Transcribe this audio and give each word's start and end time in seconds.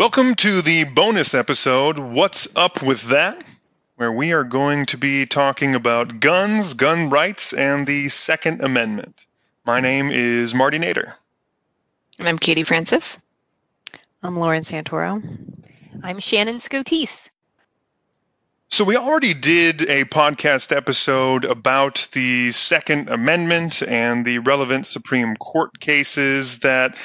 Welcome 0.00 0.34
to 0.36 0.62
the 0.62 0.84
bonus 0.84 1.34
episode, 1.34 1.98
What's 1.98 2.56
Up 2.56 2.82
with 2.82 3.02
That? 3.10 3.36
where 3.96 4.10
we 4.10 4.32
are 4.32 4.44
going 4.44 4.86
to 4.86 4.96
be 4.96 5.26
talking 5.26 5.74
about 5.74 6.20
guns, 6.20 6.72
gun 6.72 7.10
rights, 7.10 7.52
and 7.52 7.86
the 7.86 8.08
Second 8.08 8.64
Amendment. 8.64 9.26
My 9.66 9.78
name 9.78 10.10
is 10.10 10.54
Marty 10.54 10.78
Nader. 10.78 11.12
And 12.18 12.26
I'm 12.26 12.38
Katie 12.38 12.62
Francis. 12.62 13.18
I'm 14.22 14.38
Lauren 14.38 14.62
Santoro. 14.62 15.22
I'm 16.02 16.18
Shannon 16.18 16.56
Scotise. 16.56 17.28
So, 18.70 18.84
we 18.84 18.96
already 18.96 19.34
did 19.34 19.82
a 19.82 20.06
podcast 20.06 20.74
episode 20.74 21.44
about 21.44 22.08
the 22.12 22.52
Second 22.52 23.10
Amendment 23.10 23.82
and 23.82 24.24
the 24.24 24.38
relevant 24.38 24.86
Supreme 24.86 25.36
Court 25.36 25.78
cases 25.78 26.60
that 26.60 26.96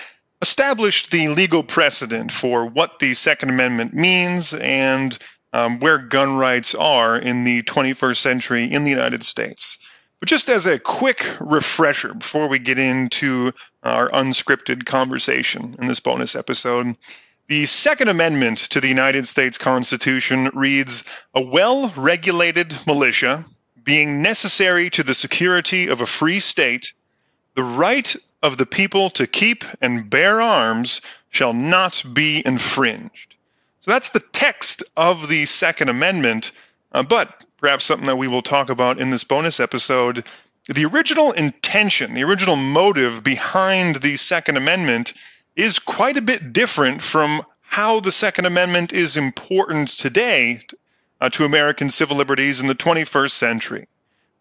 established 0.41 1.11
the 1.11 1.29
legal 1.29 1.63
precedent 1.63 2.31
for 2.31 2.65
what 2.65 2.99
the 2.99 3.13
Second 3.13 3.49
Amendment 3.49 3.93
means 3.93 4.53
and 4.53 5.17
um, 5.53 5.79
where 5.79 5.97
gun 5.97 6.37
rights 6.37 6.75
are 6.75 7.17
in 7.17 7.45
the 7.45 7.61
21st 7.63 8.17
century 8.17 8.71
in 8.71 8.83
the 8.83 8.89
United 8.89 9.23
States. 9.23 9.77
But 10.19 10.29
just 10.29 10.49
as 10.49 10.65
a 10.65 10.79
quick 10.79 11.25
refresher 11.39 12.13
before 12.13 12.47
we 12.47 12.59
get 12.59 12.79
into 12.79 13.53
our 13.83 14.09
unscripted 14.09 14.85
conversation 14.85 15.75
in 15.79 15.87
this 15.87 15.99
bonus 15.99 16.35
episode, 16.35 16.95
the 17.47 17.65
Second 17.67 18.09
Amendment 18.09 18.57
to 18.71 18.81
the 18.81 18.87
United 18.87 19.27
States 19.27 19.57
Constitution 19.57 20.49
reads 20.53 21.03
A 21.35 21.41
well 21.41 21.93
regulated 21.95 22.75
militia 22.87 23.45
being 23.83 24.21
necessary 24.21 24.89
to 24.89 25.03
the 25.03 25.13
security 25.13 25.87
of 25.87 26.01
a 26.01 26.07
free 26.07 26.39
state, 26.39 26.91
the 27.53 27.63
right 27.63 28.15
of 28.45 28.57
the 28.57 28.65
people 28.67 29.09
to 29.09 29.25
keep 29.25 29.65
and 29.81 30.07
bear 30.07 30.39
arms 30.39 31.01
shall 31.31 31.51
not 31.51 32.03
be 32.13 32.43
infringed. 32.45 33.35
So 33.81 33.89
that's 33.89 34.09
the 34.09 34.19
text 34.19 34.83
of 34.95 35.29
the 35.29 35.47
Second 35.47 35.89
Amendment, 35.89 36.51
uh, 36.91 37.01
but 37.01 37.43
perhaps 37.57 37.85
something 37.85 38.05
that 38.05 38.17
we 38.17 38.27
will 38.27 38.43
talk 38.43 38.69
about 38.69 38.99
in 38.99 39.09
this 39.09 39.23
bonus 39.23 39.59
episode. 39.59 40.25
The 40.67 40.85
original 40.85 41.31
intention, 41.31 42.13
the 42.13 42.23
original 42.23 42.55
motive 42.55 43.23
behind 43.23 43.97
the 43.97 44.15
Second 44.15 44.57
Amendment 44.57 45.13
is 45.55 45.79
quite 45.79 46.17
a 46.17 46.21
bit 46.21 46.53
different 46.53 47.01
from 47.01 47.43
how 47.61 47.99
the 47.99 48.11
Second 48.11 48.45
Amendment 48.45 48.93
is 48.93 49.17
important 49.17 49.89
today 49.89 50.61
uh, 51.19 51.29
to 51.31 51.45
American 51.45 51.89
civil 51.89 52.15
liberties 52.15 52.61
in 52.61 52.67
the 52.67 52.75
21st 52.75 53.31
century. 53.31 53.87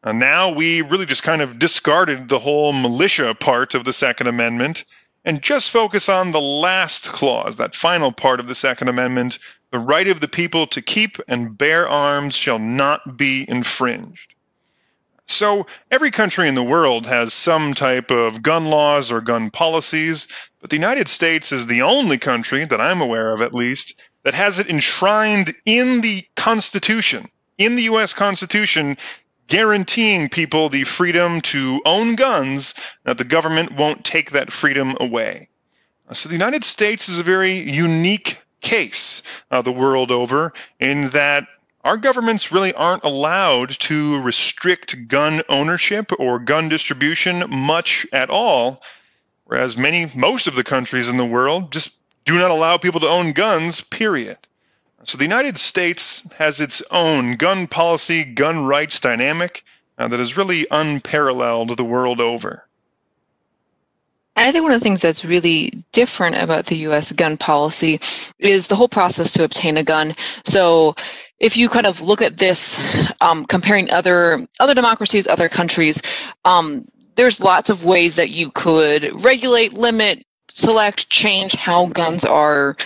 Uh, 0.05 0.13
now 0.13 0.51
we 0.51 0.83
really 0.83 1.07
just 1.07 1.23
kind 1.23 1.41
of 1.41 1.59
discarded 1.59 2.29
the 2.29 2.39
whole 2.39 2.73
militia 2.75 3.35
part 3.35 3.75
of 3.75 3.85
the 3.85 3.93
Second 3.93 4.27
Amendment 4.27 4.85
and 5.25 5.41
just 5.41 5.71
focus 5.71 6.11
on 6.11 6.31
the 6.31 6.41
last 6.41 7.09
clause, 7.09 7.57
that 7.57 7.75
final 7.75 8.13
part 8.13 8.39
of 8.39 8.47
the 8.47 8.55
Second 8.55 8.89
Amendment 8.89 9.39
the 9.75 9.79
right 9.81 10.07
of 10.07 10.21
the 10.21 10.29
people 10.29 10.69
to 10.69 10.81
keep 10.81 11.17
and 11.27 11.59
bear 11.59 11.89
arms 11.89 12.37
shall 12.37 12.61
not 12.61 13.17
be 13.17 13.45
infringed. 13.49 14.35
So, 15.27 15.67
every 15.91 16.13
country 16.13 16.47
in 16.47 16.55
the 16.55 16.63
world 16.63 17.07
has 17.07 17.33
some 17.33 17.75
type 17.75 18.13
of 18.13 18.41
gun 18.41 18.67
laws 18.67 19.11
or 19.11 19.21
gun 19.21 19.51
policies, 19.51 20.29
but 20.61 20.71
the 20.71 20.77
United 20.77 21.09
States 21.09 21.51
is 21.51 21.67
the 21.67 21.83
only 21.83 22.19
country, 22.19 22.65
that 22.67 22.81
I'm 22.81 23.01
aware 23.01 23.33
of 23.33 23.43
at 23.43 23.53
least, 23.53 24.01
that 24.23 24.35
has 24.35 24.61
it 24.61 24.71
enshrined 24.71 25.53
in 25.65 26.03
the 26.03 26.25
Constitution, 26.37 27.29
in 27.59 27.75
the 27.75 27.85
U.S. 27.85 28.13
Constitution, 28.13 28.97
guaranteeing 29.49 30.29
people 30.29 30.69
the 30.69 30.85
freedom 30.85 31.41
to 31.43 31.81
own 31.85 32.15
guns, 32.15 32.75
that 33.05 33.19
the 33.19 33.25
government 33.25 33.73
won't 33.73 34.05
take 34.05 34.31
that 34.31 34.53
freedom 34.53 34.97
away. 35.01 35.49
So 36.13 36.29
the 36.29 36.35
United 36.35 36.65
States 36.65 37.09
is 37.09 37.19
a 37.19 37.23
very 37.23 37.59
unique 37.59 38.39
case 38.61 39.23
uh, 39.51 39.63
the 39.63 39.73
world 39.73 40.11
over 40.11 40.53
in 40.81 41.11
that 41.11 41.47
our 41.85 41.97
governments 41.99 42.51
really 42.51 42.73
aren't 42.75 43.05
allowed 43.05 43.71
to 43.71 44.21
restrict 44.23 45.07
gun 45.07 45.43
ownership 45.49 46.11
or 46.19 46.39
gun 46.39 46.69
distribution 46.69 47.45
much 47.49 48.07
at 48.13 48.31
all, 48.31 48.83
whereas 49.45 49.77
many, 49.77 50.11
most 50.15 50.47
of 50.47 50.55
the 50.55 50.65
countries 50.65 51.11
in 51.11 51.19
the 51.19 51.27
world 51.27 51.73
just 51.73 51.99
do 52.25 52.39
not 52.39 52.51
allow 52.51 52.79
people 52.79 53.01
to 53.01 53.09
own 53.09 53.33
guns, 53.33 53.83
period. 53.83 54.39
So 55.05 55.19
the 55.19 55.25
United 55.25 55.59
States 55.59 56.31
has 56.33 56.61
its 56.61 56.83
own 56.91 57.37
gun 57.37 57.67
policy, 57.67 58.25
gun 58.25 58.65
rights 58.65 58.99
dynamic 59.01 59.63
uh, 59.99 60.09
that 60.09 60.21
is 60.21 60.37
really 60.37 60.67
unparalleled 60.71 61.77
the 61.77 61.85
world 61.85 62.21
over. 62.21 62.67
And 64.37 64.49
I 64.49 64.53
think 64.53 64.65
one 64.65 64.73
of 64.73 64.81
the 64.81 64.85
things 64.85 65.01
that's 65.01 65.25
really 65.25 65.85
different 65.93 66.37
about 66.37 66.67
the 66.67 66.77
US 66.89 67.13
gun 67.13 67.37
policy 67.37 68.01
is 68.39 68.67
the 68.67 68.77
whole 68.77 68.89
process 68.89 69.31
to 69.33 69.45
obtain 69.45 69.77
a 69.77 69.85
gun. 69.85 70.15
So 70.45 70.95
if 71.39 71.57
you 71.57 71.69
kind 71.69 71.87
of 71.87 72.01
look 72.01 72.21
at 72.21 72.39
this 72.39 73.13
um, 73.21 73.45
comparing 73.47 73.91
other 73.91 74.45
other 74.59 74.75
democracies, 74.75 75.27
other 75.27 75.49
countries, 75.49 76.01
um, 76.45 76.85
there's 77.17 77.41
lots 77.41 77.71
of 77.71 77.85
ways 77.85 78.17
that 78.17 78.31
you 78.31 78.51
could 78.51 79.23
regulate, 79.23 79.75
limit, 79.75 80.27
select, 80.49 81.09
change 81.11 81.55
how 81.55 81.87
guns 81.87 82.25
are 82.25 82.77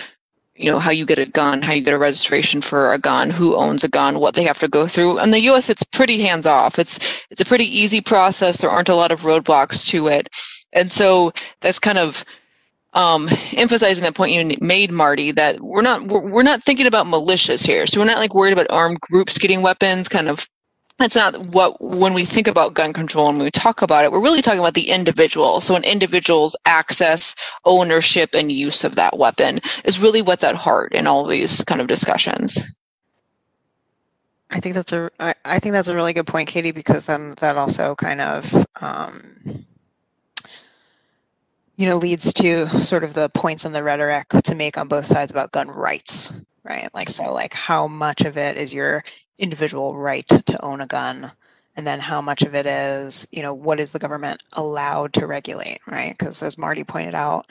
you 0.59 0.69
know 0.69 0.79
how 0.79 0.91
you 0.91 1.05
get 1.05 1.17
a 1.17 1.25
gun 1.25 1.61
how 1.61 1.73
you 1.73 1.81
get 1.81 1.93
a 1.93 1.97
registration 1.97 2.61
for 2.61 2.93
a 2.93 2.99
gun 2.99 3.29
who 3.29 3.55
owns 3.55 3.83
a 3.83 3.89
gun 3.89 4.19
what 4.19 4.35
they 4.35 4.43
have 4.43 4.59
to 4.59 4.67
go 4.67 4.87
through 4.87 5.19
in 5.19 5.31
the 5.31 5.39
us 5.39 5.69
it's 5.69 5.83
pretty 5.83 6.19
hands 6.19 6.45
off 6.45 6.77
it's 6.77 7.23
it's 7.29 7.41
a 7.41 7.45
pretty 7.45 7.65
easy 7.65 8.01
process 8.01 8.61
there 8.61 8.69
aren't 8.69 8.89
a 8.89 8.95
lot 8.95 9.11
of 9.11 9.21
roadblocks 9.21 9.87
to 9.87 10.07
it 10.07 10.27
and 10.73 10.91
so 10.91 11.31
that's 11.61 11.79
kind 11.79 11.97
of 11.97 12.25
um, 12.93 13.29
emphasizing 13.55 14.03
that 14.03 14.15
point 14.15 14.33
you 14.33 14.57
made, 14.61 14.91
Marty, 14.91 15.31
that 15.31 15.61
we're 15.61 15.81
not 15.81 16.07
we're, 16.07 16.31
we're 16.31 16.43
not 16.43 16.63
thinking 16.63 16.87
about 16.87 17.05
militias 17.05 17.65
here. 17.65 17.85
So 17.85 17.99
we're 17.99 18.07
not 18.07 18.17
like 18.17 18.33
worried 18.33 18.53
about 18.53 18.67
armed 18.71 18.99
groups 18.99 19.37
getting 19.37 19.61
weapons. 19.61 20.09
Kind 20.09 20.27
of, 20.27 20.47
that's 20.99 21.15
not 21.15 21.37
what 21.47 21.81
when 21.81 22.13
we 22.13 22.25
think 22.25 22.47
about 22.47 22.73
gun 22.73 22.93
control 22.93 23.29
and 23.29 23.39
we 23.39 23.49
talk 23.51 23.81
about 23.81 24.03
it, 24.03 24.11
we're 24.11 24.21
really 24.21 24.41
talking 24.41 24.59
about 24.59 24.73
the 24.73 24.89
individual. 24.89 25.61
So 25.61 25.75
an 25.75 25.83
individual's 25.83 26.55
access, 26.65 27.35
ownership, 27.65 28.31
and 28.33 28.51
use 28.51 28.83
of 28.83 28.95
that 28.95 29.17
weapon 29.17 29.61
is 29.85 30.01
really 30.01 30.21
what's 30.21 30.43
at 30.43 30.55
heart 30.55 30.93
in 30.93 31.07
all 31.07 31.25
these 31.25 31.63
kind 31.63 31.81
of 31.81 31.87
discussions. 31.87 32.77
I 34.51 34.59
think 34.59 34.75
that's 34.75 34.91
a 34.91 35.09
I, 35.19 35.33
I 35.45 35.59
think 35.59 35.73
that's 35.73 35.87
a 35.87 35.95
really 35.95 36.13
good 36.13 36.27
point, 36.27 36.49
Katie, 36.49 36.71
because 36.71 37.05
then 37.05 37.33
that 37.39 37.55
also 37.55 37.95
kind 37.95 38.19
of 38.19 38.65
um, 38.81 39.65
you 41.79 41.85
know, 41.85 41.95
leads 41.95 42.33
to 42.33 42.67
sort 42.83 43.05
of 43.05 43.13
the 43.13 43.29
points 43.29 43.63
in 43.63 43.71
the 43.71 43.81
rhetoric 43.81 44.27
to 44.27 44.53
make 44.53 44.77
on 44.77 44.89
both 44.89 45.05
sides 45.05 45.31
about 45.31 45.53
gun 45.53 45.69
rights, 45.69 46.33
right? 46.65 46.89
Like, 46.93 47.09
so, 47.09 47.33
like, 47.33 47.53
how 47.53 47.87
much 47.87 48.25
of 48.25 48.35
it 48.35 48.57
is 48.57 48.73
your 48.73 49.01
individual 49.39 49.97
right 49.97 50.27
to 50.27 50.63
own 50.63 50.81
a 50.81 50.87
gun? 50.87 51.31
And 51.75 51.87
then 51.87 51.99
how 51.99 52.21
much 52.21 52.41
of 52.41 52.55
it 52.55 52.65
is, 52.65 53.27
you 53.31 53.41
know, 53.41 53.53
what 53.53 53.79
is 53.79 53.91
the 53.91 53.99
government 53.99 54.43
allowed 54.53 55.13
to 55.13 55.27
regulate, 55.27 55.79
right? 55.87 56.15
Because 56.17 56.43
as 56.43 56.57
Marty 56.57 56.83
pointed 56.83 57.15
out, 57.15 57.47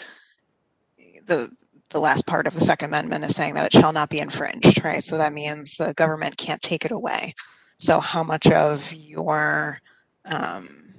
the 1.27 1.51
the 1.91 2.01
last 2.01 2.27
part 2.27 2.47
of 2.47 2.55
the 2.55 2.61
Second 2.61 2.91
Amendment 2.91 3.25
is 3.25 3.35
saying 3.35 3.55
that 3.55 3.65
it 3.65 3.73
shall 3.73 3.95
not 3.95 4.11
be 4.11 4.19
infringed, 4.19 4.85
right? 4.85 5.03
So 5.03 5.17
that 5.17 5.33
means 5.33 5.77
the 5.77 5.95
government 5.95 6.37
can't 6.37 6.61
take 6.61 6.85
it 6.85 6.91
away. 6.91 7.35
So 7.79 7.99
how 7.99 8.23
much 8.23 8.47
of 8.49 8.93
your 8.93 9.81
um, 10.27 10.95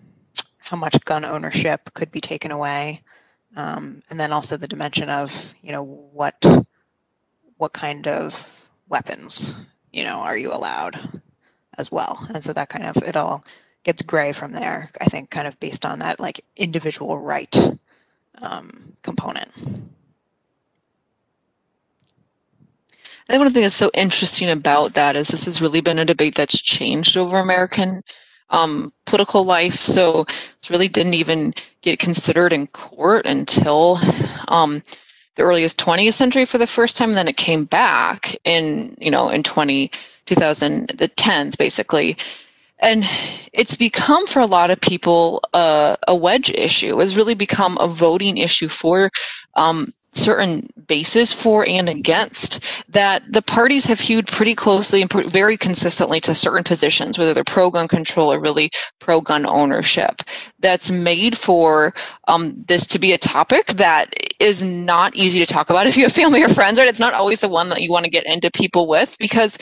how 0.58 0.78
much 0.78 1.04
gun 1.06 1.26
ownership 1.26 1.94
could 1.94 2.12
be 2.12 2.22
taken 2.22 2.52
away 2.52 3.04
um, 3.56 4.02
and 4.10 4.20
then 4.20 4.32
also 4.32 4.58
the 4.58 4.68
dimension 4.68 5.10
of 5.10 5.54
you 5.62 5.72
know 5.72 5.84
what 5.84 6.46
what 7.58 7.74
kind 7.74 8.08
of 8.08 8.48
weapons 8.88 9.56
you 9.92 10.04
know 10.04 10.18
are 10.20 10.38
you 10.38 10.52
allowed 10.52 11.22
as 11.78 11.92
well 11.92 12.26
and 12.34 12.44
so 12.44 12.54
that 12.54 12.70
kind 12.70 12.86
of 12.86 12.98
it 13.04 13.16
all 13.16 13.44
gets 13.84 14.02
gray 14.02 14.32
from 14.32 14.52
there 14.52 14.90
i 15.02 15.06
think 15.06 15.30
kind 15.30 15.48
of 15.48 15.60
based 15.60 15.86
on 15.86 16.00
that 16.00 16.20
like 16.20 16.42
individual 16.58 17.18
right 17.18 17.58
um, 18.42 18.94
component 19.04 19.52
I 23.30 23.34
think 23.34 23.42
one 23.42 23.48
of 23.48 23.54
the 23.54 23.60
things 23.60 23.66
that's 23.66 23.76
so 23.76 23.92
interesting 23.94 24.50
about 24.50 24.96
that 24.96 25.16
is 25.16 25.28
this 25.28 25.46
has 25.46 25.62
really 25.62 25.82
been 25.82 26.00
a 26.00 26.06
debate 26.06 26.34
that's 26.34 26.60
changed 26.60 27.16
over 27.16 27.38
American 27.38 28.02
um, 28.50 28.92
political 29.06 29.44
life. 29.44 29.76
So 29.76 30.22
it 30.22 30.70
really 30.70 30.88
didn't 30.88 31.14
even 31.14 31.54
get 31.84 32.00
considered 32.00 32.54
in 32.54 32.66
court 32.68 33.28
until 33.28 34.00
um, 34.48 34.82
the 35.40 35.46
earliest 35.46 35.78
20th 35.78 36.14
century 36.14 36.44
for 36.44 36.58
the 36.58 36.68
first 36.68 36.98
time. 36.98 37.14
Then 37.14 37.28
it 37.30 37.38
came 37.38 37.64
back 37.64 38.36
in, 38.44 38.96
you 39.00 39.10
know, 39.10 39.30
in 39.30 39.42
20, 39.42 39.90
2000, 40.26 40.90
the 40.90 41.08
10s 41.08 41.58
basically. 41.58 42.18
And 42.82 43.06
it's 43.54 43.76
become 43.76 44.28
for 44.28 44.40
a 44.42 44.46
lot 44.46 44.70
of 44.70 44.80
people 44.80 45.42
uh, 45.54 45.96
a 46.08 46.16
wedge 46.16 46.50
issue. 46.50 47.00
It's 47.00 47.16
really 47.16 47.36
become 47.36 47.78
a 47.80 47.88
voting 47.88 48.38
issue 48.38 48.68
for 48.68 49.12
um, 49.56 49.94
certain 50.12 50.68
bases 50.88 51.32
for 51.32 51.68
and 51.68 51.88
against 51.88 52.64
that 52.90 53.24
the 53.32 53.42
parties 53.42 53.86
have 53.86 54.00
hewed 54.00 54.28
pretty 54.28 54.56
closely 54.56 55.02
and 55.02 55.12
very 55.30 55.56
consistently 55.56 56.20
to 56.20 56.34
certain 56.34 56.64
positions, 56.64 57.18
whether 57.18 57.34
they're 57.34 57.44
pro 57.44 57.70
gun 57.70 57.88
control 57.88 58.34
or 58.34 58.40
really 58.40 58.72
pro 59.00 59.22
gun 59.22 59.46
ownership. 59.46 60.22
That's 60.60 60.90
made 60.90 61.38
for 61.38 61.94
um, 62.28 62.56
this 62.68 62.86
to 62.88 63.00
be 63.00 63.14
a 63.14 63.18
topic 63.18 63.68
that 63.68 64.14
is 64.40 64.64
not 64.64 65.16
easy 65.16 65.40
to 65.40 65.46
talk 65.46 65.70
about 65.70 65.88
if 65.88 65.96
you 65.96 66.04
have 66.04 66.14
family 66.14 66.44
or 66.44 66.50
friends, 66.50 66.80
right? 66.80 66.88
It's 66.88 67.00
not 67.00 67.14
always 67.14 67.40
the 67.40 67.50
one 67.50 67.70
that 67.70 67.82
you 67.82 67.92
want 67.92 68.06
to 68.06 68.12
get 68.12 68.26
into 68.26 68.50
people 68.52 68.88
with 68.88 69.16
because 69.20 69.58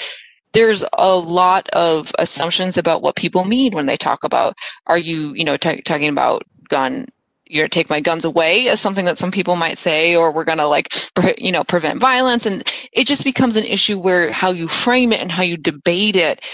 there's 0.53 0.83
a 0.97 1.15
lot 1.15 1.69
of 1.73 2.11
assumptions 2.19 2.77
about 2.77 3.01
what 3.01 3.15
people 3.15 3.43
mean 3.45 3.73
when 3.73 3.85
they 3.85 3.97
talk 3.97 4.23
about 4.23 4.55
are 4.87 4.97
you 4.97 5.33
you 5.33 5.43
know 5.43 5.57
t- 5.57 5.81
talking 5.81 6.09
about 6.09 6.43
gun 6.69 7.05
you're 7.49 7.63
gonna 7.63 7.69
take 7.69 7.89
my 7.89 7.99
guns 7.99 8.25
away 8.25 8.67
as 8.69 8.79
something 8.79 9.05
that 9.05 9.17
some 9.17 9.31
people 9.31 9.55
might 9.55 9.77
say 9.77 10.15
or 10.15 10.31
we're 10.33 10.43
gonna 10.43 10.67
like 10.67 10.89
pre- 11.15 11.35
you 11.37 11.51
know 11.51 11.63
prevent 11.63 11.99
violence. 11.99 12.45
And 12.45 12.63
it 12.93 13.07
just 13.07 13.23
becomes 13.23 13.55
an 13.55 13.63
issue 13.63 13.99
where 13.99 14.31
how 14.31 14.51
you 14.51 14.67
frame 14.67 15.13
it 15.13 15.21
and 15.21 15.31
how 15.31 15.43
you 15.43 15.57
debate 15.57 16.15
it 16.15 16.45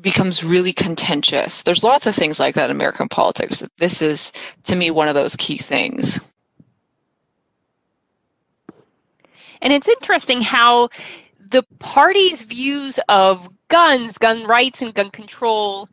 becomes 0.00 0.44
really 0.44 0.72
contentious. 0.72 1.62
There's 1.62 1.84
lots 1.84 2.06
of 2.06 2.14
things 2.14 2.38
like 2.38 2.54
that 2.54 2.70
in 2.70 2.76
american 2.76 3.08
politics. 3.08 3.62
This 3.78 4.02
is 4.02 4.32
to 4.64 4.76
me 4.76 4.90
one 4.90 5.08
of 5.08 5.14
those 5.14 5.36
key 5.36 5.56
things. 5.56 6.20
And 9.62 9.72
it's 9.72 9.88
interesting 9.88 10.42
how 10.42 10.90
the 11.38 11.62
party's 11.78 12.42
views 12.42 13.00
of 13.08 13.48
guns, 13.68 14.18
gun 14.18 14.44
rights, 14.44 14.82
and 14.82 14.92
gun 14.94 15.10
control 15.10 15.88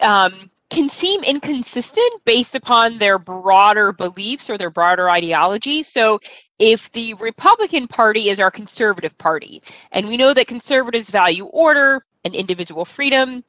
um, 0.00 0.50
can 0.72 0.88
seem 0.88 1.22
inconsistent 1.22 2.24
based 2.24 2.54
upon 2.54 2.96
their 2.96 3.18
broader 3.18 3.92
beliefs 3.92 4.48
or 4.48 4.56
their 4.56 4.70
broader 4.70 5.10
ideology. 5.10 5.82
So, 5.82 6.18
if 6.58 6.90
the 6.92 7.12
Republican 7.14 7.86
Party 7.86 8.30
is 8.30 8.40
our 8.40 8.50
conservative 8.50 9.16
party, 9.18 9.62
and 9.90 10.08
we 10.08 10.16
know 10.16 10.32
that 10.32 10.46
conservatives 10.46 11.10
value 11.10 11.44
order 11.46 12.00
and 12.24 12.34
individual 12.34 12.86
freedom, 12.86 13.44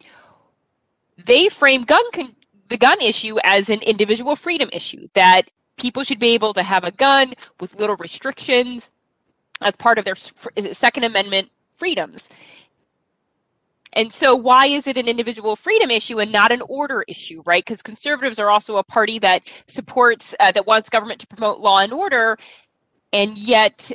they 1.25 1.47
frame 1.47 1.83
gun 1.83 2.03
con- 2.11 2.35
the 2.67 2.77
gun 2.77 2.99
issue 2.99 3.37
as 3.45 3.69
an 3.69 3.79
individual 3.83 4.35
freedom 4.35 4.69
issue 4.73 5.07
that 5.13 5.43
people 5.77 6.03
should 6.03 6.19
be 6.19 6.33
able 6.33 6.53
to 6.53 6.63
have 6.63 6.83
a 6.83 6.91
gun 6.91 7.33
with 7.61 7.79
little 7.79 7.95
restrictions 7.97 8.91
as 9.61 9.77
part 9.77 9.97
of 9.97 10.03
their 10.03 10.15
Second 10.15 11.05
Amendment 11.05 11.49
freedoms. 11.77 12.29
And 13.93 14.11
so, 14.11 14.35
why 14.35 14.67
is 14.67 14.87
it 14.87 14.97
an 14.97 15.07
individual 15.07 15.55
freedom 15.55 15.91
issue 15.91 16.19
and 16.19 16.31
not 16.31 16.51
an 16.51 16.61
order 16.67 17.03
issue, 17.07 17.41
right? 17.45 17.63
Because 17.63 17.81
conservatives 17.81 18.39
are 18.39 18.49
also 18.49 18.77
a 18.77 18.83
party 18.83 19.19
that 19.19 19.51
supports, 19.67 20.35
uh, 20.39 20.51
that 20.51 20.67
wants 20.67 20.89
government 20.89 21.19
to 21.21 21.27
promote 21.27 21.59
law 21.59 21.79
and 21.79 21.93
order, 21.93 22.37
and 23.11 23.37
yet 23.37 23.91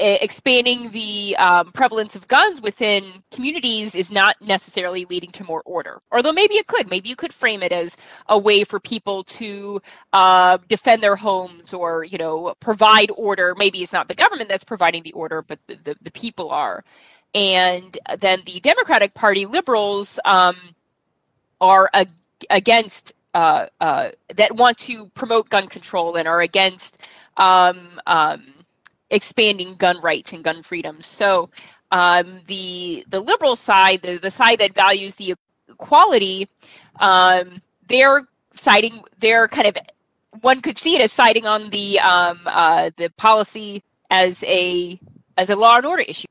expanding 0.00 0.90
the 0.90 1.36
um, 1.36 1.70
prevalence 1.72 2.16
of 2.16 2.26
guns 2.26 2.60
within 2.62 3.22
communities 3.30 3.94
is 3.94 4.10
not 4.10 4.34
necessarily 4.40 5.04
leading 5.10 5.30
to 5.32 5.44
more 5.44 5.62
order. 5.66 6.00
Although 6.10 6.32
maybe 6.32 6.54
it 6.54 6.66
could. 6.66 6.88
Maybe 6.88 7.08
you 7.08 7.16
could 7.16 7.32
frame 7.32 7.62
it 7.62 7.72
as 7.72 7.96
a 8.28 8.38
way 8.38 8.64
for 8.64 8.80
people 8.80 9.24
to 9.24 9.80
uh, 10.12 10.58
defend 10.68 11.02
their 11.02 11.16
homes 11.16 11.74
or, 11.74 12.04
you 12.04 12.18
know, 12.18 12.54
provide 12.60 13.10
order. 13.16 13.54
Maybe 13.56 13.82
it's 13.82 13.92
not 13.92 14.08
the 14.08 14.14
government 14.14 14.48
that's 14.48 14.64
providing 14.64 15.02
the 15.02 15.12
order, 15.12 15.42
but 15.42 15.58
the, 15.66 15.76
the, 15.84 15.96
the 16.02 16.10
people 16.12 16.50
are. 16.50 16.82
And 17.34 17.96
then 18.18 18.42
the 18.46 18.60
Democratic 18.60 19.14
Party 19.14 19.46
liberals 19.46 20.18
um, 20.24 20.56
are 21.60 21.90
ag- 21.94 22.10
against 22.50 23.12
uh, 23.34 23.66
uh, 23.80 24.10
that 24.34 24.54
want 24.56 24.76
to 24.78 25.06
promote 25.10 25.48
gun 25.50 25.68
control 25.68 26.16
and 26.16 26.26
are 26.26 26.40
against 26.40 26.98
um, 27.36 28.00
um, 28.06 28.44
expanding 29.10 29.74
gun 29.76 30.00
rights 30.00 30.32
and 30.32 30.42
gun 30.42 30.62
freedoms. 30.62 31.06
So 31.06 31.50
um, 31.92 32.40
the 32.46 33.04
the 33.08 33.20
liberal 33.20 33.56
side, 33.56 34.02
the, 34.02 34.18
the 34.18 34.30
side 34.30 34.58
that 34.58 34.74
values 34.74 35.16
the 35.16 35.34
equality, 35.68 36.48
um, 36.98 37.62
they're 37.88 38.26
citing 38.54 39.02
they're 39.20 39.48
kind 39.48 39.68
of 39.68 39.76
one 40.42 40.60
could 40.60 40.78
see 40.78 40.94
it 40.96 41.00
as 41.00 41.12
citing 41.12 41.46
on 41.46 41.70
the 41.70 41.98
um, 42.00 42.40
uh, 42.46 42.90
the 42.96 43.10
policy 43.10 43.82
as 44.10 44.42
a 44.44 44.98
as 45.36 45.50
a 45.50 45.56
law 45.56 45.76
and 45.76 45.86
order 45.86 46.02
issue. 46.02 46.26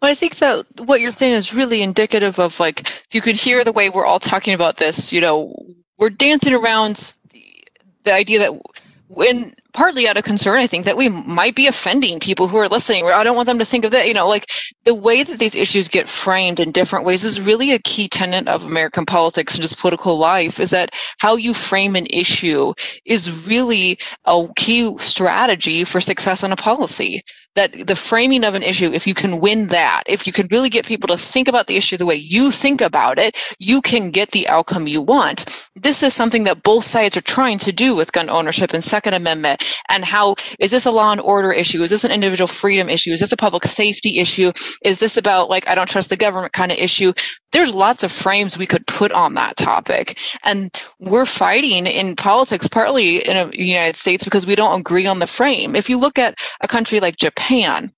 Well, 0.00 0.10
I 0.10 0.14
think 0.14 0.36
that 0.36 0.64
what 0.80 1.00
you're 1.00 1.10
saying 1.10 1.34
is 1.34 1.54
really 1.54 1.82
indicative 1.82 2.38
of 2.38 2.58
like 2.58 2.80
if 2.80 3.08
you 3.14 3.20
could 3.20 3.36
hear 3.36 3.64
the 3.64 3.72
way 3.72 3.90
we're 3.90 4.06
all 4.06 4.20
talking 4.20 4.54
about 4.54 4.76
this, 4.76 5.12
you 5.12 5.20
know, 5.20 5.54
we're 5.98 6.10
dancing 6.10 6.54
around 6.54 7.14
the 8.04 8.12
idea 8.14 8.38
that 8.38 8.54
when 9.08 9.54
partly 9.72 10.08
out 10.08 10.16
of 10.16 10.24
concern, 10.24 10.60
I 10.60 10.66
think, 10.66 10.84
that 10.84 10.96
we 10.96 11.08
might 11.08 11.54
be 11.54 11.66
offending 11.66 12.20
people 12.20 12.48
who 12.48 12.56
are 12.56 12.68
listening. 12.68 13.06
I 13.06 13.24
don't 13.24 13.36
want 13.36 13.46
them 13.46 13.58
to 13.58 13.64
think 13.64 13.84
of 13.84 13.90
that. 13.92 14.06
You 14.06 14.14
know, 14.14 14.28
like 14.28 14.46
the 14.84 14.94
way 14.94 15.22
that 15.22 15.38
these 15.38 15.54
issues 15.54 15.88
get 15.88 16.08
framed 16.08 16.60
in 16.60 16.72
different 16.72 17.04
ways 17.04 17.24
is 17.24 17.40
really 17.40 17.72
a 17.72 17.78
key 17.80 18.08
tenet 18.08 18.48
of 18.48 18.64
American 18.64 19.06
politics 19.06 19.54
and 19.54 19.62
just 19.62 19.78
political 19.78 20.18
life. 20.18 20.60
Is 20.60 20.70
that 20.70 20.90
how 21.18 21.36
you 21.36 21.54
frame 21.54 21.96
an 21.96 22.06
issue 22.10 22.72
is 23.04 23.46
really 23.46 23.98
a 24.24 24.46
key 24.56 24.96
strategy 24.98 25.84
for 25.84 26.00
success 26.00 26.42
in 26.42 26.52
a 26.52 26.56
policy 26.56 27.22
that 27.56 27.86
the 27.86 27.96
framing 27.96 28.44
of 28.44 28.54
an 28.54 28.62
issue, 28.62 28.92
if 28.92 29.06
you 29.06 29.14
can 29.14 29.40
win 29.40 29.66
that, 29.68 30.04
if 30.06 30.26
you 30.26 30.32
can 30.32 30.46
really 30.50 30.68
get 30.68 30.86
people 30.86 31.08
to 31.08 31.16
think 31.16 31.48
about 31.48 31.66
the 31.66 31.76
issue 31.76 31.96
the 31.96 32.06
way 32.06 32.14
you 32.14 32.52
think 32.52 32.80
about 32.80 33.18
it, 33.18 33.36
you 33.58 33.82
can 33.82 34.10
get 34.10 34.30
the 34.30 34.48
outcome 34.48 34.86
you 34.86 35.02
want. 35.02 35.68
This 35.74 36.02
is 36.02 36.14
something 36.14 36.44
that 36.44 36.62
both 36.62 36.84
sides 36.84 37.16
are 37.16 37.22
trying 37.22 37.58
to 37.58 37.72
do 37.72 37.96
with 37.96 38.12
gun 38.12 38.30
ownership 38.30 38.72
and 38.72 38.84
Second 38.84 39.14
Amendment. 39.14 39.59
And 39.88 40.04
how 40.04 40.36
is 40.58 40.70
this 40.70 40.86
a 40.86 40.90
law 40.90 41.12
and 41.12 41.20
order 41.20 41.52
issue? 41.52 41.82
Is 41.82 41.90
this 41.90 42.04
an 42.04 42.10
individual 42.10 42.48
freedom 42.48 42.88
issue? 42.88 43.12
Is 43.12 43.20
this 43.20 43.32
a 43.32 43.36
public 43.36 43.64
safety 43.64 44.18
issue? 44.18 44.52
Is 44.84 44.98
this 44.98 45.16
about 45.16 45.50
like 45.50 45.68
I 45.68 45.74
don't 45.74 45.88
trust 45.88 46.10
the 46.10 46.16
government 46.16 46.52
kind 46.52 46.72
of 46.72 46.78
issue? 46.78 47.12
There's 47.52 47.74
lots 47.74 48.02
of 48.02 48.12
frames 48.12 48.56
we 48.56 48.66
could 48.66 48.86
put 48.86 49.12
on 49.12 49.34
that 49.34 49.56
topic. 49.56 50.18
And 50.44 50.70
we're 51.00 51.26
fighting 51.26 51.86
in 51.86 52.14
politics 52.16 52.68
partly 52.68 53.26
in 53.26 53.50
the 53.50 53.58
United 53.58 53.96
States 53.96 54.22
because 54.22 54.46
we 54.46 54.54
don't 54.54 54.80
agree 54.80 55.06
on 55.06 55.18
the 55.18 55.26
frame. 55.26 55.74
If 55.74 55.90
you 55.90 55.98
look 55.98 56.18
at 56.18 56.38
a 56.60 56.68
country 56.68 57.00
like 57.00 57.16
Japan, 57.16 57.92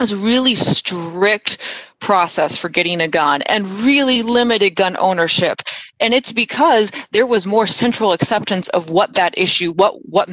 has 0.00 0.14
really 0.14 0.54
strict 0.54 1.58
process 2.00 2.56
for 2.56 2.70
getting 2.70 3.00
a 3.02 3.08
gun 3.08 3.42
and 3.42 3.68
really 3.80 4.22
limited 4.22 4.70
gun 4.70 4.96
ownership 4.98 5.60
and 6.00 6.14
it's 6.14 6.32
because 6.32 6.90
there 7.12 7.26
was 7.26 7.46
more 7.46 7.66
central 7.66 8.12
acceptance 8.12 8.68
of 8.70 8.88
what 8.88 9.12
that 9.12 9.36
issue 9.36 9.72
what 9.74 9.94
what 10.08 10.28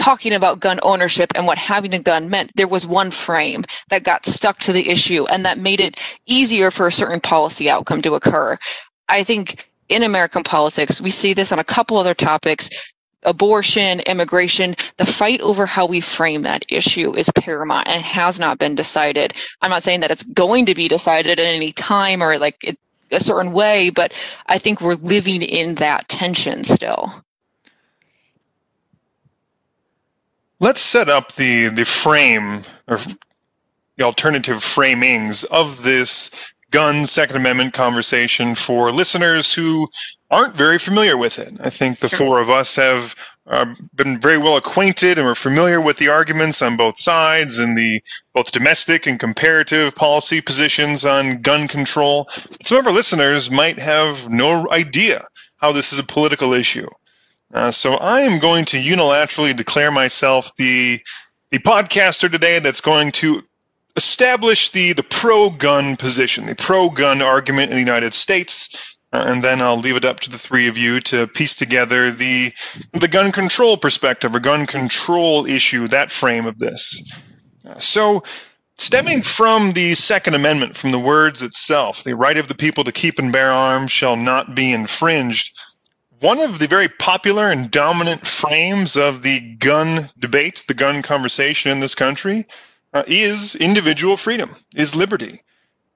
talking 0.00 0.32
about 0.32 0.60
gun 0.60 0.80
ownership 0.82 1.30
and 1.34 1.46
what 1.46 1.58
having 1.58 1.92
a 1.92 1.98
gun 1.98 2.30
meant 2.30 2.50
there 2.56 2.66
was 2.66 2.86
one 2.86 3.10
frame 3.10 3.62
that 3.90 4.02
got 4.02 4.24
stuck 4.24 4.56
to 4.58 4.72
the 4.72 4.88
issue 4.88 5.26
and 5.26 5.44
that 5.44 5.58
made 5.58 5.78
it 5.78 6.00
easier 6.24 6.70
for 6.70 6.86
a 6.86 6.92
certain 6.92 7.20
policy 7.20 7.68
outcome 7.68 8.00
to 8.00 8.14
occur 8.14 8.56
i 9.10 9.22
think 9.22 9.68
in 9.90 10.02
american 10.02 10.42
politics 10.42 11.02
we 11.02 11.10
see 11.10 11.34
this 11.34 11.52
on 11.52 11.58
a 11.58 11.64
couple 11.64 11.98
other 11.98 12.14
topics 12.14 12.70
abortion, 13.24 14.00
immigration, 14.00 14.74
the 14.96 15.04
fight 15.04 15.42
over 15.42 15.66
how 15.66 15.84
we 15.84 16.00
frame 16.00 16.40
that 16.40 16.64
issue 16.70 17.14
is 17.14 17.30
paramount 17.36 17.86
and 17.86 18.02
has 18.02 18.40
not 18.40 18.58
been 18.58 18.74
decided. 18.74 19.34
I'm 19.60 19.68
not 19.68 19.82
saying 19.82 20.00
that 20.00 20.10
it's 20.10 20.22
going 20.22 20.64
to 20.64 20.74
be 20.74 20.88
decided 20.88 21.38
at 21.38 21.44
any 21.44 21.72
time 21.72 22.22
or 22.22 22.38
like 22.38 22.78
a 23.10 23.20
certain 23.20 23.52
way, 23.52 23.90
but 23.90 24.14
I 24.46 24.56
think 24.56 24.80
we're 24.80 24.94
living 24.94 25.42
in 25.42 25.74
that 25.74 26.08
tension 26.08 26.64
still. 26.64 27.22
Let's 30.60 30.82
set 30.82 31.08
up 31.08 31.32
the 31.32 31.68
the 31.68 31.84
frame 31.84 32.62
or 32.86 32.98
the 33.96 34.04
alternative 34.04 34.58
framings 34.58 35.44
of 35.46 35.82
this 35.82 36.52
gun 36.70 37.06
Second 37.06 37.36
Amendment 37.36 37.72
conversation 37.72 38.54
for 38.54 38.92
listeners 38.92 39.52
who 39.52 39.88
aren't 40.30 40.54
very 40.54 40.78
familiar 40.78 41.16
with 41.16 41.38
it. 41.38 41.52
I 41.60 41.70
think 41.70 41.98
the 41.98 42.08
four 42.08 42.40
of 42.40 42.50
us 42.50 42.76
have 42.76 43.14
uh, 43.46 43.74
been 43.94 44.20
very 44.20 44.38
well 44.38 44.56
acquainted 44.56 45.18
and 45.18 45.26
we're 45.26 45.34
familiar 45.34 45.80
with 45.80 45.96
the 45.96 46.08
arguments 46.08 46.62
on 46.62 46.76
both 46.76 46.98
sides 46.98 47.58
and 47.58 47.76
the 47.76 48.00
both 48.34 48.52
domestic 48.52 49.06
and 49.06 49.18
comparative 49.18 49.94
policy 49.94 50.40
positions 50.40 51.04
on 51.04 51.42
gun 51.42 51.66
control. 51.66 52.28
Some 52.64 52.78
of 52.78 52.86
our 52.86 52.92
listeners 52.92 53.50
might 53.50 53.78
have 53.78 54.28
no 54.28 54.70
idea 54.70 55.26
how 55.56 55.72
this 55.72 55.92
is 55.92 55.98
a 55.98 56.04
political 56.04 56.52
issue. 56.52 56.88
Uh, 57.52 57.70
so 57.70 57.94
I 57.94 58.20
am 58.20 58.38
going 58.38 58.64
to 58.66 58.78
unilaterally 58.78 59.56
declare 59.56 59.90
myself 59.90 60.50
the 60.56 61.00
the 61.50 61.58
podcaster 61.58 62.30
today 62.30 62.60
that's 62.60 62.80
going 62.80 63.10
to 63.10 63.42
establish 63.96 64.70
the, 64.70 64.92
the 64.92 65.02
pro 65.02 65.50
gun 65.50 65.96
position, 65.96 66.46
the 66.46 66.54
pro 66.54 66.88
gun 66.90 67.20
argument 67.20 67.70
in 67.70 67.76
the 67.76 67.82
United 67.82 68.14
States. 68.14 68.96
Uh, 69.12 69.24
and 69.26 69.42
then 69.42 69.60
I'll 69.60 69.76
leave 69.76 69.96
it 69.96 70.04
up 70.04 70.20
to 70.20 70.30
the 70.30 70.38
three 70.38 70.68
of 70.68 70.78
you 70.78 71.00
to 71.00 71.26
piece 71.26 71.56
together 71.56 72.12
the 72.12 72.52
the 72.92 73.08
gun 73.08 73.32
control 73.32 73.76
perspective 73.76 74.36
or 74.36 74.38
gun 74.40 74.66
control 74.66 75.46
issue, 75.46 75.88
that 75.88 76.12
frame 76.12 76.46
of 76.46 76.60
this. 76.60 77.12
Uh, 77.66 77.76
so, 77.80 78.22
stemming 78.76 79.22
from 79.22 79.72
the 79.72 79.94
Second 79.94 80.34
Amendment, 80.36 80.76
from 80.76 80.92
the 80.92 80.98
words 80.98 81.42
itself, 81.42 82.04
the 82.04 82.14
right 82.14 82.36
of 82.36 82.46
the 82.46 82.54
people 82.54 82.84
to 82.84 82.92
keep 82.92 83.18
and 83.18 83.32
bear 83.32 83.50
arms 83.50 83.90
shall 83.90 84.14
not 84.14 84.54
be 84.54 84.72
infringed. 84.72 85.58
One 86.20 86.38
of 86.40 86.58
the 86.58 86.68
very 86.68 86.88
popular 86.88 87.50
and 87.50 87.70
dominant 87.70 88.26
frames 88.26 88.96
of 88.96 89.22
the 89.22 89.40
gun 89.56 90.10
debate, 90.18 90.64
the 90.68 90.74
gun 90.74 91.02
conversation 91.02 91.70
in 91.70 91.80
this 91.80 91.94
country, 91.94 92.46
uh, 92.92 93.02
is 93.06 93.54
individual 93.56 94.16
freedom, 94.16 94.54
is 94.76 94.94
liberty. 94.94 95.42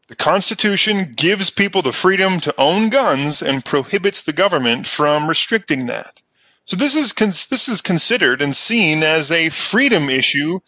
The 0.08 0.16
Constitution 0.16 1.12
gives 1.14 1.50
people 1.50 1.82
the 1.82 1.92
freedom 1.92 2.40
to 2.40 2.54
own 2.58 2.88
guns 2.88 3.42
and 3.42 3.64
prohibits 3.64 4.22
the 4.22 4.32
government 4.32 4.86
from 4.86 5.28
restricting 5.28 5.86
that. 5.86 6.22
So 6.66 6.76
this 6.76 6.94
is 6.94 7.12
this 7.12 7.68
is 7.68 7.82
considered 7.82 8.40
and 8.40 8.56
seen 8.56 9.02
as 9.02 9.30
a 9.30 9.50
freedom 9.50 10.08
issue 10.08 10.60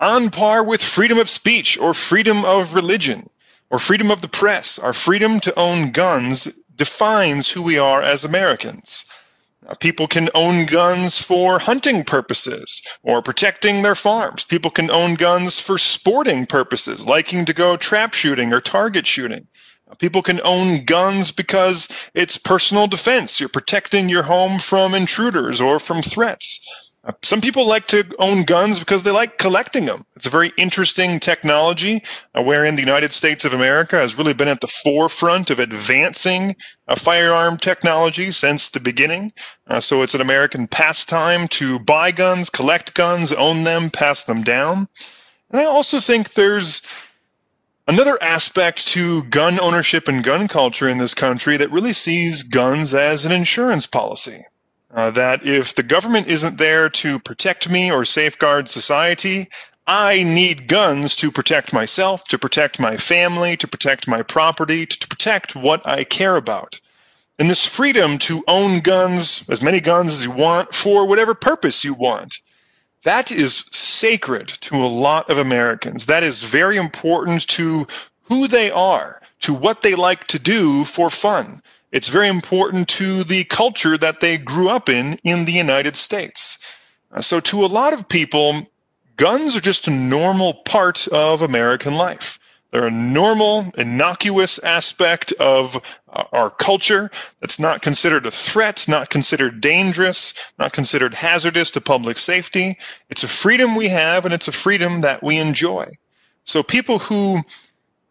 on 0.00 0.30
par 0.30 0.64
with 0.64 0.82
freedom 0.82 1.18
of 1.18 1.28
speech 1.28 1.78
or 1.78 1.94
freedom 1.94 2.44
of 2.44 2.74
religion 2.74 3.30
or 3.70 3.78
freedom 3.78 4.10
of 4.10 4.20
the 4.20 4.28
press. 4.28 4.78
Our 4.78 4.92
freedom 4.92 5.38
to 5.40 5.56
own 5.58 5.92
guns 5.92 6.63
defines 6.76 7.48
who 7.48 7.62
we 7.62 7.78
are 7.78 8.02
as 8.02 8.24
Americans. 8.24 9.04
People 9.80 10.06
can 10.06 10.28
own 10.34 10.66
guns 10.66 11.22
for 11.22 11.58
hunting 11.58 12.04
purposes 12.04 12.82
or 13.02 13.22
protecting 13.22 13.82
their 13.82 13.94
farms. 13.94 14.44
People 14.44 14.70
can 14.70 14.90
own 14.90 15.14
guns 15.14 15.58
for 15.58 15.78
sporting 15.78 16.44
purposes, 16.44 17.06
liking 17.06 17.46
to 17.46 17.54
go 17.54 17.76
trap 17.76 18.12
shooting 18.12 18.52
or 18.52 18.60
target 18.60 19.06
shooting. 19.06 19.46
People 19.98 20.22
can 20.22 20.40
own 20.44 20.84
guns 20.84 21.30
because 21.30 21.88
it's 22.14 22.36
personal 22.36 22.86
defense. 22.86 23.40
You're 23.40 23.48
protecting 23.48 24.08
your 24.08 24.24
home 24.24 24.58
from 24.58 24.94
intruders 24.94 25.60
or 25.60 25.78
from 25.78 26.02
threats. 26.02 26.83
Uh, 27.06 27.12
some 27.22 27.42
people 27.42 27.66
like 27.66 27.86
to 27.86 28.02
own 28.18 28.44
guns 28.44 28.78
because 28.78 29.02
they 29.02 29.10
like 29.10 29.36
collecting 29.36 29.84
them. 29.84 30.06
It's 30.16 30.24
a 30.24 30.30
very 30.30 30.52
interesting 30.56 31.20
technology 31.20 32.02
uh, 32.34 32.42
wherein 32.42 32.76
the 32.76 32.82
United 32.82 33.12
States 33.12 33.44
of 33.44 33.52
America 33.52 33.96
has 33.96 34.16
really 34.16 34.32
been 34.32 34.48
at 34.48 34.62
the 34.62 34.66
forefront 34.66 35.50
of 35.50 35.58
advancing 35.58 36.56
a 36.88 36.96
firearm 36.96 37.58
technology 37.58 38.30
since 38.30 38.70
the 38.70 38.80
beginning. 38.80 39.32
Uh, 39.66 39.80
so 39.80 40.00
it's 40.00 40.14
an 40.14 40.22
American 40.22 40.66
pastime 40.66 41.46
to 41.48 41.78
buy 41.78 42.10
guns, 42.10 42.48
collect 42.48 42.94
guns, 42.94 43.34
own 43.34 43.64
them, 43.64 43.90
pass 43.90 44.24
them 44.24 44.42
down. 44.42 44.88
And 45.50 45.60
I 45.60 45.66
also 45.66 46.00
think 46.00 46.32
there's 46.32 46.80
another 47.86 48.16
aspect 48.22 48.86
to 48.88 49.24
gun 49.24 49.60
ownership 49.60 50.08
and 50.08 50.24
gun 50.24 50.48
culture 50.48 50.88
in 50.88 50.96
this 50.96 51.12
country 51.12 51.58
that 51.58 51.70
really 51.70 51.92
sees 51.92 52.44
guns 52.44 52.94
as 52.94 53.26
an 53.26 53.32
insurance 53.32 53.86
policy. 53.86 54.42
Uh, 54.94 55.10
that 55.10 55.44
if 55.44 55.74
the 55.74 55.82
government 55.82 56.28
isn't 56.28 56.56
there 56.56 56.88
to 56.88 57.18
protect 57.18 57.68
me 57.68 57.90
or 57.90 58.04
safeguard 58.04 58.68
society, 58.68 59.48
I 59.88 60.22
need 60.22 60.68
guns 60.68 61.16
to 61.16 61.32
protect 61.32 61.72
myself, 61.72 62.28
to 62.28 62.38
protect 62.38 62.78
my 62.78 62.96
family, 62.96 63.56
to 63.56 63.66
protect 63.66 64.06
my 64.06 64.22
property, 64.22 64.86
to, 64.86 64.98
to 65.00 65.08
protect 65.08 65.56
what 65.56 65.84
I 65.84 66.04
care 66.04 66.36
about. 66.36 66.80
And 67.40 67.50
this 67.50 67.66
freedom 67.66 68.18
to 68.18 68.44
own 68.46 68.80
guns, 68.80 69.44
as 69.50 69.60
many 69.60 69.80
guns 69.80 70.12
as 70.12 70.24
you 70.24 70.30
want, 70.30 70.72
for 70.72 71.08
whatever 71.08 71.34
purpose 71.34 71.84
you 71.84 71.94
want, 71.94 72.40
that 73.02 73.32
is 73.32 73.64
sacred 73.72 74.48
to 74.60 74.76
a 74.76 74.86
lot 74.86 75.28
of 75.28 75.38
Americans. 75.38 76.06
That 76.06 76.22
is 76.22 76.38
very 76.42 76.76
important 76.76 77.48
to 77.48 77.88
who 78.22 78.46
they 78.46 78.70
are, 78.70 79.20
to 79.40 79.52
what 79.52 79.82
they 79.82 79.96
like 79.96 80.28
to 80.28 80.38
do 80.38 80.84
for 80.84 81.10
fun. 81.10 81.60
It's 81.94 82.08
very 82.08 82.26
important 82.26 82.88
to 82.88 83.22
the 83.22 83.44
culture 83.44 83.96
that 83.96 84.20
they 84.20 84.36
grew 84.36 84.68
up 84.68 84.88
in 84.88 85.16
in 85.22 85.44
the 85.44 85.52
United 85.52 85.94
States. 85.94 86.58
Uh, 87.12 87.20
so, 87.20 87.38
to 87.38 87.64
a 87.64 87.66
lot 87.66 87.92
of 87.92 88.08
people, 88.08 88.66
guns 89.16 89.54
are 89.54 89.60
just 89.60 89.86
a 89.86 89.92
normal 89.92 90.54
part 90.54 91.06
of 91.06 91.42
American 91.42 91.94
life. 91.94 92.40
They're 92.72 92.88
a 92.88 92.90
normal, 92.90 93.66
innocuous 93.78 94.58
aspect 94.58 95.30
of 95.38 95.76
uh, 96.12 96.24
our 96.32 96.50
culture 96.50 97.12
that's 97.38 97.60
not 97.60 97.80
considered 97.80 98.26
a 98.26 98.32
threat, 98.32 98.86
not 98.88 99.08
considered 99.08 99.60
dangerous, 99.60 100.34
not 100.58 100.72
considered 100.72 101.14
hazardous 101.14 101.70
to 101.70 101.80
public 101.80 102.18
safety. 102.18 102.76
It's 103.08 103.22
a 103.22 103.28
freedom 103.28 103.76
we 103.76 103.86
have, 103.90 104.24
and 104.24 104.34
it's 104.34 104.48
a 104.48 104.52
freedom 104.66 105.02
that 105.02 105.22
we 105.22 105.38
enjoy. 105.38 105.86
So, 106.42 106.64
people 106.64 106.98
who 106.98 107.44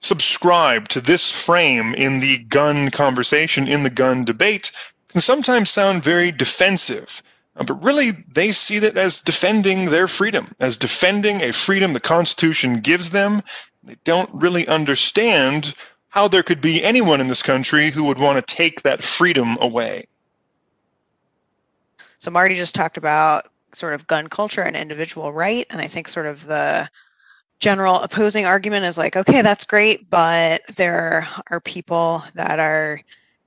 subscribe 0.04 0.88
to 0.90 1.02
this 1.02 1.32
frame 1.32 1.96
in 1.96 2.20
the 2.20 2.38
gun 2.46 2.92
conversation, 2.92 3.68
in 3.68 3.84
the 3.84 3.90
gun 3.90 4.26
debate, 4.26 4.72
can 5.08 5.22
sometimes 5.22 5.70
sound 5.70 6.04
very 6.04 6.32
defensive. 6.32 7.24
Uh, 7.56 7.64
but 7.64 7.84
really, 7.84 8.12
they 8.34 8.52
see 8.52 8.80
that 8.80 8.98
as 8.98 9.22
defending 9.22 9.86
their 9.86 10.08
freedom, 10.08 10.54
as 10.60 10.78
defending 10.78 11.42
a 11.42 11.54
freedom 11.54 11.94
the 11.94 12.00
Constitution 12.00 12.80
gives 12.80 13.12
them. 13.12 13.42
They 13.84 13.96
don't 14.04 14.30
really 14.34 14.68
understand 14.68 15.74
how 16.10 16.28
there 16.28 16.44
could 16.44 16.62
be 16.62 16.84
anyone 16.84 17.22
in 17.22 17.28
this 17.28 17.44
country 17.44 17.92
who 17.92 18.06
would 18.06 18.18
want 18.18 18.38
to 18.46 18.56
take 18.56 18.82
that 18.84 19.04
freedom 19.04 19.58
away. 19.60 20.06
So, 22.18 22.32
Marty 22.32 22.56
just 22.56 22.76
talked 22.76 22.98
about 22.98 23.48
sort 23.74 23.94
of 23.94 24.08
gun 24.08 24.28
culture 24.28 24.62
and 24.62 24.76
individual 24.76 25.34
right. 25.34 25.66
And 25.70 25.82
I 25.82 25.88
think 25.88 26.08
sort 26.08 26.26
of 26.26 26.46
the 26.46 26.90
general 27.64 28.02
opposing 28.02 28.46
argument 28.46 28.84
is 28.84 28.98
like, 28.98 29.16
okay, 29.16 29.42
that's 29.42 29.64
great, 29.64 30.10
but 30.10 30.62
there 30.76 31.26
are 31.50 31.62
people 31.62 32.22
that 32.34 32.60
are 32.60 33.00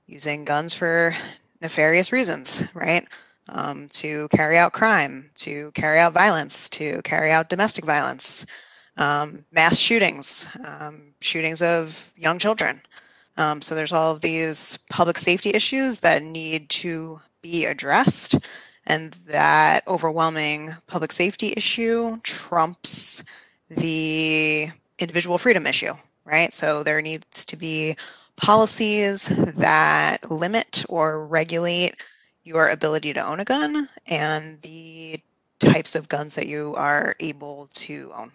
using 0.07 0.43
guns 0.43 0.73
for 0.73 1.13
nefarious 1.61 2.11
reasons, 2.11 2.63
right? 2.73 3.07
Um, 3.49 3.87
to 3.89 4.27
carry 4.29 4.57
out 4.57 4.73
crime, 4.73 5.29
to 5.35 5.71
carry 5.75 5.99
out 5.99 6.13
violence, 6.13 6.67
to 6.69 6.99
carry 7.03 7.31
out 7.31 7.49
domestic 7.49 7.85
violence, 7.85 8.47
um, 8.97 9.45
mass 9.51 9.77
shootings, 9.77 10.47
um, 10.65 11.13
shootings 11.21 11.61
of 11.61 12.11
young 12.17 12.39
children. 12.39 12.81
Um, 13.37 13.61
so 13.61 13.75
there's 13.75 13.93
all 13.93 14.15
of 14.15 14.21
these 14.21 14.79
public 14.89 15.19
safety 15.19 15.51
issues 15.51 15.99
that 15.99 16.23
need 16.23 16.69
to 16.69 17.21
be 17.43 17.65
addressed, 17.65 18.49
and 18.87 19.11
that 19.27 19.87
overwhelming 19.87 20.73
public 20.87 21.11
safety 21.11 21.53
issue 21.55 22.19
trumps 22.23 23.23
the 23.69 24.69
individual 24.99 25.37
freedom 25.37 25.67
issue, 25.67 25.93
right? 26.25 26.53
So 26.53 26.83
there 26.83 27.01
needs 27.01 27.45
to 27.45 27.55
be 27.55 27.95
policies 28.35 29.27
that 29.55 30.29
limit 30.29 30.85
or 30.89 31.25
regulate 31.25 32.03
your 32.43 32.69
ability 32.69 33.13
to 33.13 33.19
own 33.19 33.39
a 33.39 33.45
gun 33.45 33.89
and 34.07 34.61
the 34.61 35.19
types 35.59 35.95
of 35.95 36.07
guns 36.07 36.35
that 36.35 36.47
you 36.47 36.73
are 36.75 37.15
able 37.19 37.67
to 37.71 38.11
own. 38.15 38.31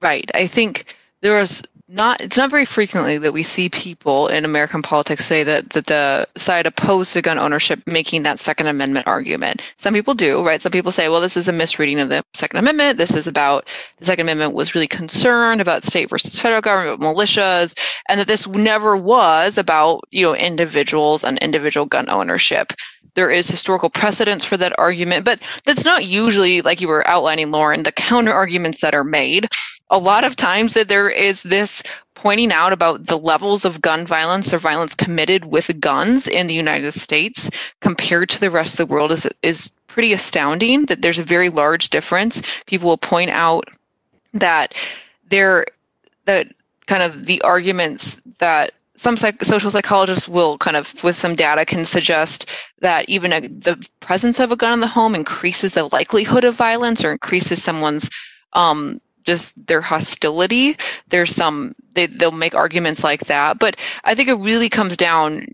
Right. 0.00 0.30
I 0.34 0.46
think 0.46 0.96
there 1.24 1.38
was 1.40 1.62
not 1.88 2.20
it's 2.20 2.36
not 2.36 2.50
very 2.50 2.66
frequently 2.66 3.16
that 3.16 3.32
we 3.32 3.42
see 3.42 3.68
people 3.70 4.28
in 4.28 4.44
American 4.44 4.82
politics 4.82 5.24
say 5.24 5.42
that 5.42 5.70
that 5.70 5.86
the 5.86 6.26
side 6.36 6.66
opposed 6.66 7.12
to 7.14 7.22
gun 7.22 7.38
ownership 7.38 7.80
making 7.86 8.22
that 8.22 8.38
Second 8.38 8.66
Amendment 8.66 9.06
argument. 9.06 9.62
Some 9.78 9.94
people 9.94 10.14
do, 10.14 10.44
right? 10.44 10.60
Some 10.60 10.72
people 10.72 10.92
say, 10.92 11.08
well, 11.08 11.22
this 11.22 11.36
is 11.36 11.48
a 11.48 11.52
misreading 11.52 11.98
of 11.98 12.10
the 12.10 12.22
Second 12.34 12.58
Amendment. 12.58 12.98
This 12.98 13.14
is 13.14 13.26
about 13.26 13.68
the 13.98 14.04
Second 14.04 14.26
Amendment 14.26 14.54
was 14.54 14.74
really 14.74 14.88
concerned 14.88 15.62
about 15.62 15.82
state 15.82 16.10
versus 16.10 16.38
federal 16.38 16.60
government, 16.60 17.00
militias, 17.00 17.74
and 18.08 18.20
that 18.20 18.26
this 18.26 18.46
never 18.48 18.94
was 18.96 19.56
about 19.56 20.04
you 20.10 20.22
know 20.22 20.34
individuals 20.34 21.24
and 21.24 21.38
individual 21.38 21.86
gun 21.86 22.08
ownership. 22.10 22.74
There 23.14 23.30
is 23.30 23.48
historical 23.48 23.88
precedence 23.88 24.44
for 24.44 24.56
that 24.58 24.78
argument, 24.78 25.24
but 25.24 25.40
that's 25.64 25.84
not 25.84 26.04
usually 26.04 26.60
like 26.60 26.80
you 26.82 26.88
were 26.88 27.06
outlining, 27.08 27.50
Lauren, 27.50 27.84
the 27.84 27.92
counter 27.92 28.32
arguments 28.32 28.80
that 28.80 28.94
are 28.94 29.04
made 29.04 29.48
a 29.90 29.98
lot 29.98 30.24
of 30.24 30.36
times 30.36 30.74
that 30.74 30.88
there 30.88 31.08
is 31.08 31.42
this 31.42 31.82
pointing 32.14 32.52
out 32.52 32.72
about 32.72 33.06
the 33.06 33.18
levels 33.18 33.64
of 33.64 33.82
gun 33.82 34.06
violence 34.06 34.52
or 34.54 34.58
violence 34.58 34.94
committed 34.94 35.44
with 35.46 35.78
guns 35.80 36.26
in 36.26 36.46
the 36.46 36.54
United 36.54 36.92
States 36.92 37.50
compared 37.80 38.28
to 38.30 38.40
the 38.40 38.50
rest 38.50 38.74
of 38.74 38.88
the 38.88 38.92
world 38.92 39.12
is 39.12 39.28
is 39.42 39.70
pretty 39.88 40.12
astounding 40.12 40.86
that 40.86 41.02
there's 41.02 41.18
a 41.18 41.24
very 41.24 41.50
large 41.50 41.90
difference. 41.90 42.42
People 42.66 42.88
will 42.88 42.98
point 42.98 43.30
out 43.30 43.68
that 44.32 44.74
there 45.28 45.66
that 46.24 46.48
kind 46.86 47.02
of 47.02 47.26
the 47.26 47.40
arguments 47.42 48.16
that 48.38 48.72
some 48.96 49.16
psych- 49.16 49.44
social 49.44 49.70
psychologists 49.70 50.28
will 50.28 50.56
kind 50.58 50.76
of 50.76 51.02
with 51.02 51.16
some 51.16 51.34
data 51.34 51.64
can 51.64 51.84
suggest 51.84 52.48
that 52.80 53.08
even 53.08 53.32
a, 53.32 53.40
the 53.40 53.76
presence 54.00 54.40
of 54.40 54.52
a 54.52 54.56
gun 54.56 54.72
in 54.72 54.80
the 54.80 54.86
home 54.86 55.14
increases 55.14 55.74
the 55.74 55.84
likelihood 55.92 56.44
of 56.44 56.54
violence 56.54 57.04
or 57.04 57.12
increases 57.12 57.62
someone's 57.62 58.08
um, 58.52 59.00
just 59.24 59.66
their 59.66 59.80
hostility. 59.80 60.76
There's 61.08 61.34
some 61.34 61.74
they 61.94 62.06
they'll 62.06 62.30
make 62.32 62.54
arguments 62.54 63.04
like 63.04 63.26
that, 63.26 63.58
but 63.58 63.76
I 64.04 64.14
think 64.14 64.28
it 64.28 64.34
really 64.34 64.68
comes 64.68 64.96
down. 64.96 65.46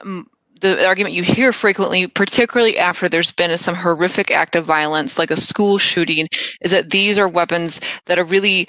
Um, 0.00 0.28
the 0.60 0.86
argument 0.86 1.14
you 1.14 1.24
hear 1.24 1.52
frequently, 1.52 2.06
particularly 2.06 2.78
after 2.78 3.08
there's 3.08 3.32
been 3.32 3.58
some 3.58 3.74
horrific 3.74 4.30
act 4.30 4.54
of 4.54 4.64
violence, 4.64 5.18
like 5.18 5.32
a 5.32 5.36
school 5.36 5.76
shooting, 5.76 6.28
is 6.60 6.70
that 6.70 6.90
these 6.90 7.18
are 7.18 7.28
weapons 7.28 7.80
that 8.06 8.16
are 8.16 8.24
really 8.24 8.68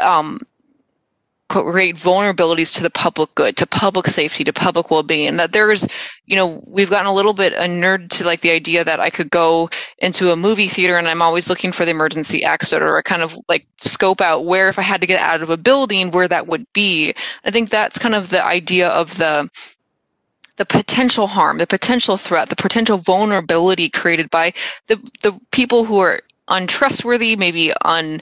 um, 0.00 0.38
create 1.48 1.94
vulnerabilities 1.94 2.74
to 2.76 2.82
the 2.82 2.90
public 2.90 3.32
good, 3.34 3.56
to 3.56 3.66
public 3.66 4.06
safety, 4.06 4.42
to 4.44 4.52
public 4.52 4.90
well-being. 4.90 5.36
That 5.36 5.52
there's, 5.52 5.86
you 6.24 6.34
know, 6.34 6.62
we've 6.66 6.90
gotten 6.90 7.06
a 7.06 7.14
little 7.14 7.34
bit 7.34 7.52
a 7.52 7.66
nerd 7.66 8.10
to 8.10 8.24
like 8.24 8.40
the 8.40 8.50
idea 8.50 8.84
that 8.84 9.00
I 9.00 9.10
could 9.10 9.30
go 9.30 9.70
into 9.98 10.32
a 10.32 10.36
movie 10.36 10.68
theater 10.68 10.96
and 10.98 11.08
I'm 11.08 11.22
always 11.22 11.48
looking 11.48 11.72
for 11.72 11.84
the 11.84 11.92
emergency 11.92 12.44
exit 12.44 12.82
or 12.82 12.98
I 12.98 13.02
kind 13.02 13.22
of 13.22 13.36
like 13.48 13.66
scope 13.78 14.20
out 14.20 14.44
where 14.44 14.68
if 14.68 14.78
I 14.78 14.82
had 14.82 15.00
to 15.00 15.06
get 15.06 15.20
out 15.20 15.42
of 15.42 15.50
a 15.50 15.56
building 15.56 16.10
where 16.10 16.28
that 16.28 16.46
would 16.48 16.66
be. 16.72 17.14
I 17.44 17.50
think 17.50 17.70
that's 17.70 17.98
kind 17.98 18.14
of 18.14 18.30
the 18.30 18.44
idea 18.44 18.88
of 18.88 19.16
the 19.18 19.48
the 20.56 20.64
potential 20.64 21.26
harm, 21.26 21.58
the 21.58 21.66
potential 21.66 22.16
threat, 22.16 22.48
the 22.48 22.56
potential 22.56 22.96
vulnerability 22.96 23.88
created 23.88 24.30
by 24.30 24.52
the 24.88 24.96
the 25.22 25.38
people 25.52 25.84
who 25.84 25.98
are 25.98 26.20
untrustworthy, 26.48 27.36
maybe 27.36 27.72
un 27.84 28.20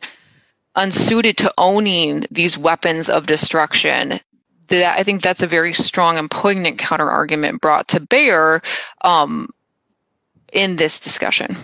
unsuited 0.76 1.37
to 1.38 1.52
owning 1.59 2.25
these 2.31 2.59
weapons 2.59 3.09
of 3.09 3.26
destruction. 3.26 4.21
That 4.69 4.99
I 4.99 5.02
think 5.02 5.23
that's 5.23 5.43
a 5.43 5.47
very 5.47 5.75
strong 5.75 6.16
and 6.16 6.31
poignant 6.31 6.78
counter 6.78 7.11
argument 7.11 7.61
brought 7.61 7.88
to 7.88 8.00
bear 8.00 8.62
um, 9.02 9.50
in 10.52 10.76
this 10.76 10.99
discussion. 10.99 11.57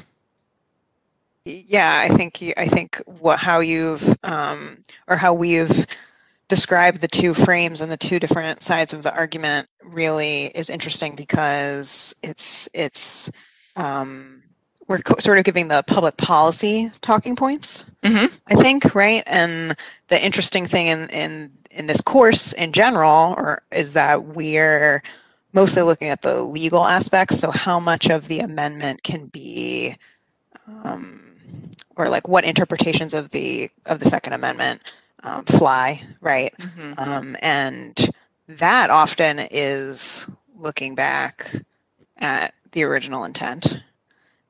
Yeah, 1.46 1.98
I 1.98 2.14
think 2.14 2.52
I 2.58 2.66
think 2.66 3.02
what 3.06 3.38
how 3.38 3.60
you've 3.60 4.16
um, 4.22 4.82
or 5.08 5.16
how 5.16 5.32
we've 5.32 5.86
described 6.48 7.00
the 7.00 7.08
two 7.08 7.32
frames 7.32 7.80
and 7.80 7.90
the 7.90 7.96
two 7.96 8.18
different 8.18 8.60
sides 8.60 8.92
of 8.92 9.02
the 9.02 9.16
argument 9.16 9.68
really 9.82 10.46
is 10.46 10.68
interesting 10.68 11.14
because 11.14 12.14
it's 12.22 12.68
it's 12.74 13.30
um, 13.76 14.42
we're 14.90 14.98
co- 14.98 15.20
sort 15.20 15.38
of 15.38 15.44
giving 15.44 15.68
the 15.68 15.84
public 15.86 16.16
policy 16.16 16.90
talking 17.00 17.36
points. 17.36 17.86
Mm-hmm. 18.02 18.34
I 18.48 18.54
think, 18.56 18.92
right? 18.92 19.22
And 19.28 19.76
the 20.08 20.22
interesting 20.22 20.66
thing 20.66 20.88
in 20.88 21.08
in 21.10 21.52
in 21.70 21.86
this 21.86 22.00
course 22.00 22.52
in 22.54 22.72
general, 22.72 23.34
or 23.36 23.62
is 23.70 23.92
that 23.92 24.24
we're 24.24 25.00
mostly 25.52 25.82
looking 25.82 26.08
at 26.08 26.22
the 26.22 26.42
legal 26.42 26.84
aspects. 26.84 27.38
So, 27.38 27.52
how 27.52 27.78
much 27.78 28.10
of 28.10 28.26
the 28.26 28.40
amendment 28.40 29.04
can 29.04 29.26
be, 29.26 29.94
um, 30.66 31.22
or 31.94 32.08
like 32.08 32.26
what 32.26 32.44
interpretations 32.44 33.14
of 33.14 33.30
the 33.30 33.70
of 33.86 34.00
the 34.00 34.08
Second 34.08 34.32
Amendment 34.32 34.92
um, 35.22 35.44
fly, 35.44 36.02
right? 36.20 36.52
Mm-hmm. 36.58 36.94
Um, 36.98 37.36
and 37.42 38.10
that 38.48 38.90
often 38.90 39.38
is 39.52 40.28
looking 40.58 40.96
back 40.96 41.54
at 42.18 42.54
the 42.72 42.82
original 42.82 43.22
intent, 43.22 43.80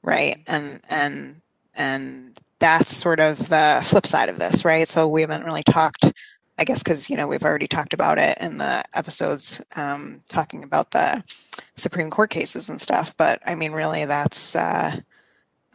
right? 0.02 0.42
And 0.46 0.80
and 0.90 1.40
and 1.74 2.40
that's 2.58 2.94
sort 2.96 3.20
of 3.20 3.48
the 3.48 3.80
flip 3.84 4.06
side 4.06 4.28
of 4.28 4.38
this, 4.38 4.64
right? 4.64 4.86
So 4.86 5.08
we 5.08 5.22
haven't 5.22 5.44
really 5.44 5.62
talked, 5.62 6.12
I 6.58 6.64
guess, 6.64 6.82
because 6.82 7.08
you 7.08 7.16
know 7.16 7.26
we've 7.26 7.44
already 7.44 7.66
talked 7.66 7.94
about 7.94 8.18
it 8.18 8.38
in 8.40 8.58
the 8.58 8.82
episodes 8.94 9.62
um, 9.76 10.22
talking 10.28 10.62
about 10.62 10.90
the 10.90 11.24
Supreme 11.76 12.10
Court 12.10 12.30
cases 12.30 12.68
and 12.68 12.80
stuff. 12.80 13.14
But 13.16 13.40
I 13.46 13.54
mean, 13.54 13.72
really, 13.72 14.04
that's 14.04 14.54
uh, 14.54 14.96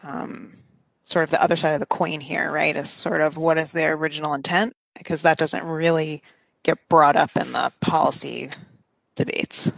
um, 0.04 0.58
sort 1.04 1.24
of 1.24 1.32
the 1.32 1.42
other 1.42 1.56
side 1.56 1.74
of 1.74 1.80
the 1.80 1.86
coin 1.86 2.20
here, 2.20 2.52
right? 2.52 2.76
Is 2.76 2.90
sort 2.90 3.22
of 3.22 3.38
what 3.38 3.58
is 3.58 3.72
their 3.72 3.94
original 3.94 4.34
intent, 4.34 4.76
because 4.98 5.24
that 5.24 5.38
doesn't 5.38 5.64
really 5.64 6.22
get 6.64 6.78
brought 6.90 7.16
up 7.16 7.36
in 7.36 7.52
the 7.52 7.72
policy 7.80 8.50
debates. 9.16 9.72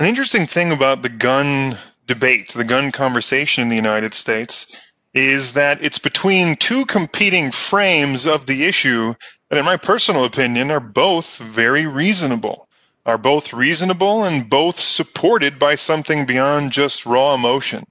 An 0.00 0.06
interesting 0.06 0.46
thing 0.46 0.72
about 0.72 1.02
the 1.02 1.10
gun 1.10 1.76
debate, 2.06 2.54
the 2.54 2.64
gun 2.64 2.90
conversation 2.90 3.60
in 3.60 3.68
the 3.68 3.76
United 3.76 4.14
States, 4.14 4.74
is 5.12 5.52
that 5.52 5.84
it's 5.84 5.98
between 5.98 6.56
two 6.56 6.86
competing 6.86 7.52
frames 7.52 8.26
of 8.26 8.46
the 8.46 8.64
issue 8.64 9.12
that, 9.50 9.58
in 9.58 9.66
my 9.66 9.76
personal 9.76 10.24
opinion, 10.24 10.70
are 10.70 10.80
both 10.80 11.36
very 11.36 11.84
reasonable. 11.84 12.66
Are 13.04 13.18
both 13.18 13.52
reasonable 13.52 14.24
and 14.24 14.48
both 14.48 14.80
supported 14.80 15.58
by 15.58 15.74
something 15.74 16.24
beyond 16.24 16.72
just 16.72 17.04
raw 17.04 17.34
emotion. 17.34 17.84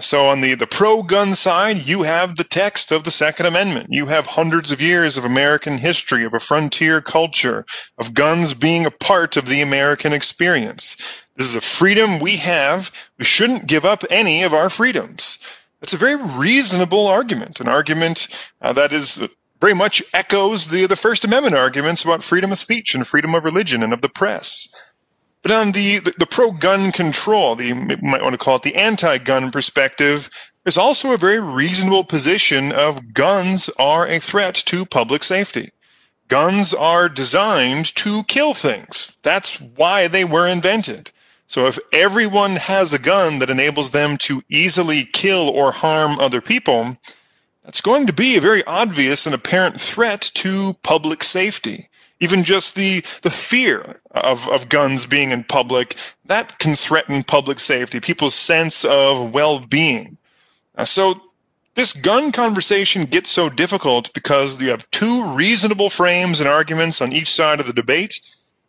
So, 0.00 0.28
on 0.28 0.40
the, 0.40 0.54
the 0.54 0.66
pro 0.66 1.02
gun 1.02 1.34
side, 1.34 1.86
you 1.86 2.02
have 2.02 2.36
the 2.36 2.44
text 2.44 2.90
of 2.90 3.04
the 3.04 3.10
Second 3.10 3.46
Amendment. 3.46 3.88
You 3.90 4.06
have 4.06 4.26
hundreds 4.26 4.72
of 4.72 4.80
years 4.80 5.16
of 5.16 5.24
American 5.24 5.78
history, 5.78 6.24
of 6.24 6.34
a 6.34 6.40
frontier 6.40 7.00
culture, 7.00 7.64
of 7.98 8.14
guns 8.14 8.54
being 8.54 8.86
a 8.86 8.90
part 8.90 9.36
of 9.36 9.46
the 9.46 9.60
American 9.60 10.12
experience. 10.12 10.96
This 11.36 11.46
is 11.48 11.54
a 11.54 11.60
freedom 11.60 12.18
we 12.18 12.36
have. 12.36 12.90
We 13.18 13.24
shouldn't 13.24 13.66
give 13.66 13.84
up 13.84 14.04
any 14.10 14.42
of 14.42 14.54
our 14.54 14.70
freedoms. 14.70 15.38
That's 15.80 15.92
a 15.92 15.98
very 15.98 16.16
reasonable 16.16 17.06
argument, 17.06 17.60
an 17.60 17.68
argument 17.68 18.28
uh, 18.62 18.72
that 18.72 18.92
is 18.92 19.22
very 19.60 19.74
much 19.74 20.02
echoes 20.12 20.68
the, 20.68 20.86
the 20.86 20.96
First 20.96 21.24
Amendment 21.24 21.54
arguments 21.54 22.02
about 22.02 22.22
freedom 22.22 22.52
of 22.52 22.58
speech 22.58 22.94
and 22.94 23.06
freedom 23.06 23.34
of 23.34 23.44
religion 23.44 23.82
and 23.82 23.92
of 23.92 24.02
the 24.02 24.08
press. 24.08 24.68
But 25.44 25.52
on 25.52 25.72
the, 25.72 25.98
the, 25.98 26.14
the 26.16 26.26
pro 26.26 26.52
gun 26.52 26.90
control, 26.90 27.54
the, 27.54 27.66
you 27.66 27.74
might 27.74 28.22
want 28.22 28.32
to 28.32 28.38
call 28.38 28.56
it 28.56 28.62
the 28.62 28.76
anti 28.76 29.18
gun 29.18 29.50
perspective, 29.50 30.30
there's 30.64 30.78
also 30.78 31.12
a 31.12 31.18
very 31.18 31.38
reasonable 31.38 32.04
position 32.04 32.72
of 32.72 33.12
guns 33.12 33.68
are 33.78 34.06
a 34.08 34.18
threat 34.20 34.54
to 34.54 34.86
public 34.86 35.22
safety. 35.22 35.70
Guns 36.28 36.72
are 36.72 37.10
designed 37.10 37.94
to 37.96 38.24
kill 38.24 38.54
things. 38.54 39.20
That's 39.22 39.60
why 39.60 40.08
they 40.08 40.24
were 40.24 40.46
invented. 40.46 41.10
So 41.46 41.66
if 41.66 41.78
everyone 41.92 42.56
has 42.56 42.94
a 42.94 42.98
gun 42.98 43.38
that 43.40 43.50
enables 43.50 43.90
them 43.90 44.16
to 44.20 44.42
easily 44.48 45.04
kill 45.12 45.50
or 45.50 45.72
harm 45.72 46.18
other 46.20 46.40
people, 46.40 46.96
that's 47.62 47.82
going 47.82 48.06
to 48.06 48.14
be 48.14 48.36
a 48.36 48.40
very 48.40 48.64
obvious 48.64 49.26
and 49.26 49.34
apparent 49.34 49.78
threat 49.78 50.22
to 50.36 50.72
public 50.82 51.22
safety 51.22 51.90
even 52.24 52.42
just 52.42 52.74
the 52.74 53.04
the 53.22 53.30
fear 53.30 54.00
of, 54.12 54.48
of 54.48 54.68
guns 54.68 55.06
being 55.06 55.30
in 55.30 55.44
public 55.44 55.96
that 56.24 56.58
can 56.58 56.74
threaten 56.74 57.22
public 57.22 57.60
safety 57.60 58.00
people's 58.00 58.34
sense 58.34 58.84
of 58.84 59.32
well-being. 59.32 60.16
Uh, 60.76 60.84
so 60.84 61.20
this 61.74 61.92
gun 61.92 62.32
conversation 62.32 63.04
gets 63.04 63.30
so 63.30 63.48
difficult 63.48 64.12
because 64.14 64.60
you 64.60 64.70
have 64.70 64.90
two 64.90 65.24
reasonable 65.34 65.90
frames 65.90 66.40
and 66.40 66.48
arguments 66.48 67.00
on 67.00 67.12
each 67.12 67.30
side 67.30 67.60
of 67.60 67.66
the 67.66 67.72
debate 67.72 68.18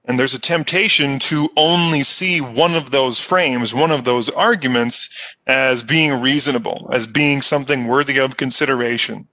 and 0.07 0.19
there's 0.19 0.35
a 0.35 0.39
temptation 0.39 1.17
to 1.17 1.49
only 1.57 2.03
see 2.03 2.39
one 2.41 2.75
of 2.75 2.91
those 2.91 3.19
frames 3.19 3.73
one 3.73 3.91
of 3.91 4.03
those 4.03 4.29
arguments 4.29 5.35
as 5.47 5.81
being 5.81 6.21
reasonable 6.21 6.89
as 6.91 7.07
being 7.07 7.41
something 7.41 7.87
worthy 7.87 8.17
of 8.19 8.37
consideration 8.37 9.27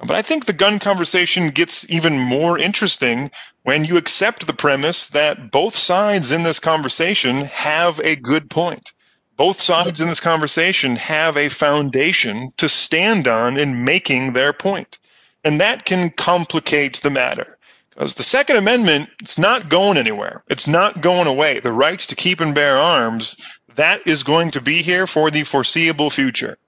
but 0.00 0.12
I 0.12 0.22
think 0.22 0.46
the 0.46 0.52
gun 0.52 0.78
conversation 0.78 1.50
gets 1.50 1.88
even 1.90 2.18
more 2.18 2.58
interesting 2.58 3.30
when 3.62 3.84
you 3.84 3.96
accept 3.96 4.46
the 4.46 4.52
premise 4.52 5.08
that 5.08 5.50
both 5.50 5.74
sides 5.74 6.30
in 6.30 6.44
this 6.44 6.60
conversation 6.60 7.36
have 7.46 7.98
a 8.00 8.16
good 8.16 8.48
point. 8.48 8.92
Both 9.36 9.60
sides 9.60 10.00
in 10.00 10.08
this 10.08 10.20
conversation 10.20 10.96
have 10.96 11.36
a 11.36 11.48
foundation 11.48 12.52
to 12.56 12.68
stand 12.68 13.28
on 13.28 13.56
in 13.56 13.84
making 13.84 14.32
their 14.32 14.52
point. 14.52 14.98
And 15.44 15.60
that 15.60 15.84
can 15.84 16.10
complicate 16.10 17.00
the 17.02 17.10
matter. 17.10 17.58
Because 17.90 18.14
the 18.14 18.22
Second 18.22 18.56
Amendment, 18.56 19.10
it's 19.20 19.38
not 19.38 19.68
going 19.68 19.96
anywhere. 19.96 20.42
It's 20.48 20.68
not 20.68 21.00
going 21.00 21.26
away. 21.26 21.60
The 21.60 21.72
right 21.72 21.98
to 21.98 22.14
keep 22.14 22.40
and 22.40 22.54
bear 22.54 22.78
arms, 22.78 23.36
that 23.74 24.06
is 24.06 24.22
going 24.22 24.50
to 24.52 24.60
be 24.60 24.82
here 24.82 25.06
for 25.06 25.30
the 25.30 25.44
foreseeable 25.44 26.10
future. 26.10 26.58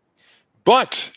But 0.65 1.13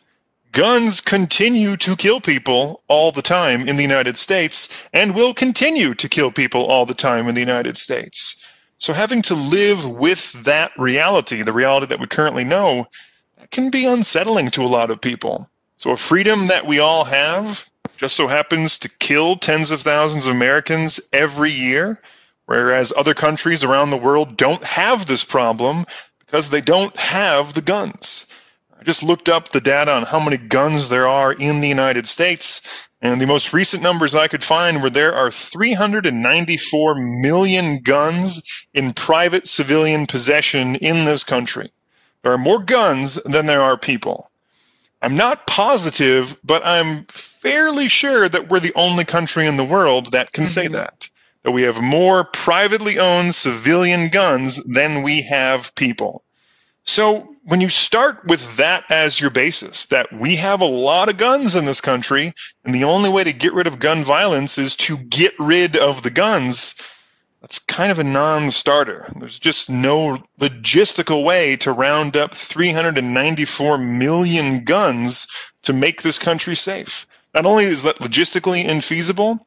guns 0.54 1.02
continue 1.02 1.76
to 1.78 1.96
kill 1.96 2.22
people 2.22 2.84
all 2.88 3.12
the 3.12 3.22
time 3.22 3.68
in 3.68 3.76
the 3.76 3.82
United 3.82 4.18
States 4.18 4.70
and 4.94 5.13
will 5.13 5.34
continue 5.34 5.94
to 5.96 6.08
kill 6.08 6.32
people 6.32 6.63
all 6.66 6.86
the 6.86 6.94
time 6.94 7.28
in 7.28 7.36
the 7.36 7.42
United 7.42 7.76
States. 7.76 8.46
So 8.78 8.94
having 8.94 9.22
to 9.24 9.36
live 9.36 9.89
with 9.89 10.32
that 10.44 10.72
reality, 10.78 11.42
the 11.42 11.52
reality 11.52 11.88
that 11.88 12.00
we 12.00 12.08
currently 12.08 12.44
know, 12.44 12.88
that 13.39 13.52
can 13.52 13.70
be 13.70 13.86
unsettling 13.86 14.52
to 14.52 14.63
a 14.63 14.68
lot 14.68 14.92
of 14.92 15.02
people. 15.02 15.50
So 15.78 15.92
a 15.92 15.98
freedom 15.98 16.48
that 16.48 16.68
we 16.68 16.80
all 16.80 17.04
have 17.04 17.70
just 17.98 18.16
so 18.16 18.28
happens 18.28 18.78
to 18.80 18.89
kill 19.00 19.36
tens 19.36 19.72
of 19.72 19.82
thousands 19.82 20.28
of 20.28 20.36
Americans 20.36 21.00
every 21.13 21.52
year, 21.52 22.00
whereas 22.46 22.94
other 22.96 23.13
countries 23.13 23.63
around 23.63 23.89
the 23.89 23.98
world 23.98 24.38
don't 24.38 24.63
have 24.63 25.08
this 25.08 25.24
problem 25.24 25.86
because 26.20 26.50
they 26.50 26.62
don't 26.62 26.96
have 26.98 27.54
the 27.54 27.62
guns. 27.62 28.28
I 28.84 28.86
just 28.86 29.02
looked 29.02 29.30
up 29.30 29.48
the 29.48 29.62
data 29.62 29.93
on 29.93 30.04
how 30.04 30.19
many 30.19 30.36
guns 30.36 30.89
there 30.89 31.08
are 31.08 31.32
in 31.32 31.62
the 31.62 31.69
United 31.69 32.06
States, 32.06 32.60
and 33.02 33.22
the 33.22 33.26
most 33.26 33.54
recent 33.54 33.82
numbers 33.82 34.13
I 34.13 34.28
could 34.28 34.43
find 34.43 34.84
were 34.84 34.89
there 34.89 35.15
are 35.15 35.32
394 35.32 36.96
million 36.96 37.80
guns 37.80 38.41
in 38.74 38.91
private 38.91 39.48
civilian 39.48 40.06
possession 40.06 40.76
in 40.76 41.06
this 41.06 41.24
country. 41.24 41.72
There 42.24 42.34
are 42.34 42.38
more 42.38 42.60
guns 42.60 43.15
than 43.24 43.46
there 43.46 43.63
are 43.63 43.78
people. 43.78 44.30
I'm 45.02 45.15
not 45.15 45.48
positive, 45.48 46.38
but 46.43 46.65
I'm 46.65 47.06
fairly 47.06 47.88
sure 47.88 48.28
that 48.28 48.50
we're 48.50 48.60
the 48.60 48.76
only 48.76 49.06
country 49.06 49.48
in 49.48 49.56
the 49.56 49.63
world 49.63 50.12
that 50.12 50.34
can 50.34 50.46
say 50.46 50.65
Mhm. 50.67 50.74
that. 50.74 51.08
That 51.43 51.52
we 51.52 51.62
have 51.62 51.80
more 51.80 52.26
privately 52.26 53.00
owned 53.00 53.34
civilian 53.34 54.10
guns 54.10 54.62
than 54.65 55.04
we 55.04 55.22
have 55.22 55.74
people. 55.76 56.22
So 56.84 57.33
when 57.45 57.60
you 57.60 57.69
start 57.69 58.25
with 58.25 58.58
that 58.58 58.89
as 58.89 59.19
your 59.19 59.29
basis, 59.29 59.86
that 59.88 60.12
we 60.13 60.38
have 60.38 60.62
a 60.62 60.65
lot 60.65 61.10
of 61.10 61.17
guns 61.17 61.56
in 61.56 61.65
this 61.65 61.82
country, 61.82 62.34
and 62.63 62.73
the 62.73 62.86
only 62.86 63.10
way 63.10 63.23
to 63.23 63.34
get 63.34 63.53
rid 63.53 63.67
of 63.67 63.79
gun 63.79 64.03
violence 64.03 64.58
is 64.58 64.75
to 64.77 64.97
get 64.97 65.34
rid 65.38 65.75
of 65.75 66.03
the 66.03 66.10
guns, 66.10 66.75
that's 67.41 67.60
kind 67.60 67.91
of 67.91 67.99
a 67.99 68.03
non 68.06 68.49
starter. 68.49 69.12
There's 69.19 69.39
just 69.39 69.69
no 69.69 70.23
logistical 70.39 71.25
way 71.25 71.58
to 71.58 71.73
round 71.73 72.15
up 72.15 72.34
394 72.34 73.77
million 73.77 74.63
guns 74.63 75.27
to 75.63 75.73
make 75.73 76.01
this 76.01 76.17
country 76.17 76.56
safe. 76.56 77.06
Not 77.34 77.45
only 77.45 77.65
is 77.65 77.84
that 77.84 77.97
logistically 77.97 78.63
infeasible, 78.63 79.39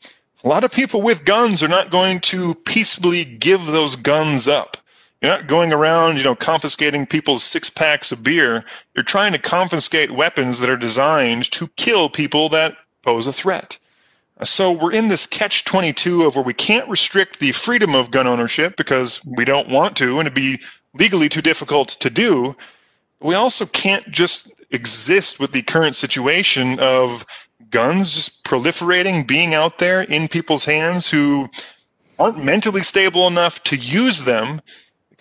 a 0.44 0.48
lot 0.48 0.64
of 0.64 0.72
people 0.72 1.00
with 1.00 1.24
guns 1.24 1.62
are 1.62 1.68
not 1.68 1.90
going 1.90 2.20
to 2.20 2.54
peacefully 2.54 3.24
give 3.24 3.64
those 3.64 3.96
guns 3.96 4.48
up. 4.48 4.76
You're 5.22 5.33
not 5.33 5.46
going 5.46 5.72
around, 5.72 6.18
you 6.18 6.24
know, 6.24 6.35
confiscating 6.35 7.07
people's 7.07 7.42
six 7.42 7.70
packs 7.70 8.12
of 8.12 8.22
beer. 8.22 8.64
You're 8.94 9.05
trying 9.05 9.33
to 9.33 9.38
confiscate 9.38 10.11
weapons 10.11 10.61
that 10.61 10.70
are 10.70 10.76
designed 10.76 11.50
to 11.52 11.68
kill 11.76 12.11
people 12.11 12.50
that 12.50 12.76
pose 13.02 13.26
a 13.26 13.33
threat. 13.33 13.79
So 14.42 14.72
we're 14.72 14.92
in 14.92 15.09
this 15.09 15.24
catch 15.24 15.64
22 15.64 16.26
of 16.26 16.37
where 16.37 16.44
we 16.44 16.52
can't 16.52 16.88
restrict 16.90 17.40
the 17.40 17.52
freedom 17.52 17.94
of 17.94 18.11
gun 18.11 18.26
ownership 18.26 18.76
because 18.76 19.26
we 19.37 19.46
don't 19.46 19.70
want 19.70 19.96
to 19.96 20.18
and 20.18 20.26
it'd 20.26 20.35
be 20.35 20.61
legally 20.92 21.31
too 21.31 21.40
difficult 21.40 21.88
to 21.88 22.11
do. 22.11 22.55
We 23.20 23.35
also 23.35 23.64
can't 23.64 24.11
just 24.11 24.61
exist 24.70 25.40
with 25.40 25.52
the 25.52 25.62
current 25.62 25.96
situation 25.96 26.79
of 26.81 27.24
guns 27.70 28.12
just 28.12 28.44
proliferating, 28.44 29.26
being 29.26 29.55
out 29.55 29.79
there 29.79 30.02
in 30.02 30.29
people's 30.29 30.66
hands 30.66 31.11
who 31.11 31.48
aren't 32.18 32.44
mentally 32.44 32.83
stable 32.83 33.26
enough 33.26 33.62
to 33.64 33.76
use 33.76 34.24
them 34.24 34.61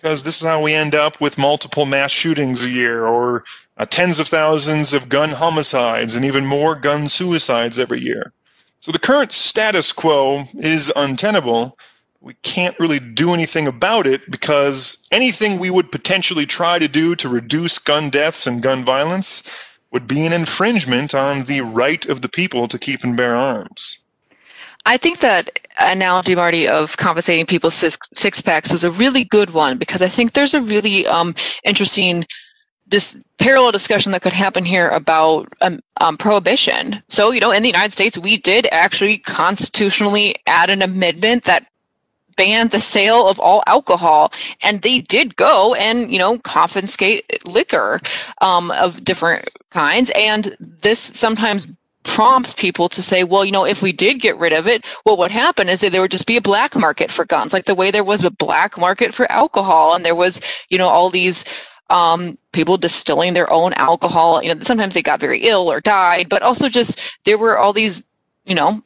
because 0.06 0.22
this 0.22 0.40
is 0.40 0.46
how 0.46 0.62
we 0.62 0.72
end 0.72 0.94
up 0.94 1.20
with 1.20 1.36
multiple 1.36 1.84
mass 1.84 2.12
shootings 2.12 2.64
a 2.64 2.70
year 2.70 3.04
or 3.04 3.42
uh, 3.76 3.84
tens 3.84 4.20
of 4.20 4.28
thousands 4.28 4.92
of 4.92 5.08
gun 5.08 5.30
homicides 5.30 6.14
and 6.14 6.24
even 6.24 6.46
more 6.46 6.76
gun 6.76 7.08
suicides 7.08 7.76
every 7.76 7.98
year. 7.98 8.32
So 8.78 8.92
the 8.92 9.00
current 9.00 9.32
status 9.32 9.92
quo 9.92 10.44
is 10.54 10.92
untenable. 10.94 11.76
We 12.20 12.34
can't 12.44 12.78
really 12.78 13.00
do 13.00 13.34
anything 13.34 13.66
about 13.66 14.06
it 14.06 14.30
because 14.30 15.08
anything 15.10 15.58
we 15.58 15.70
would 15.70 15.90
potentially 15.90 16.46
try 16.46 16.78
to 16.78 16.86
do 16.86 17.16
to 17.16 17.28
reduce 17.28 17.80
gun 17.80 18.08
deaths 18.08 18.46
and 18.46 18.62
gun 18.62 18.84
violence 18.84 19.42
would 19.90 20.06
be 20.06 20.24
an 20.24 20.32
infringement 20.32 21.16
on 21.16 21.46
the 21.46 21.62
right 21.62 22.06
of 22.06 22.22
the 22.22 22.28
people 22.28 22.68
to 22.68 22.78
keep 22.78 23.02
and 23.02 23.16
bear 23.16 23.34
arms. 23.34 24.04
I 24.86 24.96
think 24.96 25.18
that 25.18 25.58
analogy, 25.80 26.34
Marty, 26.36 26.68
of 26.68 26.96
confiscating 26.96 27.44
people's 27.44 27.74
six, 27.74 27.98
six 28.14 28.40
packs 28.40 28.72
is 28.72 28.84
a 28.84 28.90
really 28.90 29.24
good 29.24 29.50
one 29.50 29.78
because 29.78 30.00
I 30.00 30.08
think 30.08 30.32
there's 30.32 30.54
a 30.54 30.62
really 30.62 31.06
um, 31.06 31.34
interesting 31.64 32.24
this 32.88 33.20
parallel 33.38 33.72
discussion 33.72 34.12
that 34.12 34.22
could 34.22 34.32
happen 34.32 34.64
here 34.64 34.88
about 34.90 35.52
um, 35.60 35.80
um, 36.00 36.16
prohibition. 36.16 37.02
So, 37.08 37.32
you 37.32 37.40
know, 37.40 37.50
in 37.50 37.64
the 37.64 37.68
United 37.68 37.92
States, 37.92 38.16
we 38.16 38.36
did 38.36 38.68
actually 38.70 39.18
constitutionally 39.18 40.36
add 40.46 40.70
an 40.70 40.82
amendment 40.82 41.42
that 41.44 41.66
banned 42.36 42.70
the 42.70 42.80
sale 42.80 43.26
of 43.26 43.40
all 43.40 43.64
alcohol, 43.66 44.32
and 44.62 44.82
they 44.82 45.00
did 45.00 45.34
go 45.36 45.74
and 45.74 46.12
you 46.12 46.18
know 46.18 46.38
confiscate 46.38 47.44
liquor 47.44 48.00
um, 48.40 48.70
of 48.72 49.02
different 49.02 49.48
kinds, 49.70 50.10
and 50.14 50.54
this 50.60 51.00
sometimes 51.00 51.66
prompts 52.06 52.54
people 52.54 52.88
to 52.88 53.02
say, 53.02 53.24
well, 53.24 53.44
you 53.44 53.52
know, 53.52 53.66
if 53.66 53.82
we 53.82 53.92
did 53.92 54.20
get 54.20 54.38
rid 54.38 54.52
of 54.52 54.66
it, 54.66 54.84
well, 55.04 55.16
what 55.16 55.24
would 55.24 55.30
happen 55.30 55.68
is 55.68 55.80
that 55.80 55.92
there 55.92 56.00
would 56.00 56.10
just 56.10 56.26
be 56.26 56.36
a 56.36 56.42
black 56.42 56.74
market 56.76 57.10
for 57.10 57.24
guns, 57.24 57.52
like 57.52 57.64
the 57.66 57.74
way 57.74 57.90
there 57.90 58.04
was 58.04 58.24
a 58.24 58.30
black 58.30 58.78
market 58.78 59.12
for 59.12 59.30
alcohol, 59.30 59.94
and 59.94 60.04
there 60.04 60.14
was, 60.14 60.40
you 60.70 60.78
know, 60.78 60.88
all 60.88 61.10
these 61.10 61.44
um, 61.90 62.38
people 62.52 62.76
distilling 62.76 63.34
their 63.34 63.52
own 63.52 63.72
alcohol. 63.74 64.42
You 64.42 64.54
know, 64.54 64.60
sometimes 64.62 64.94
they 64.94 65.02
got 65.02 65.20
very 65.20 65.40
ill 65.40 65.70
or 65.70 65.80
died, 65.80 66.28
but 66.28 66.42
also 66.42 66.68
just 66.68 67.00
there 67.24 67.38
were 67.38 67.58
all 67.58 67.72
these, 67.72 68.02
you 68.44 68.54
know, 68.54 68.80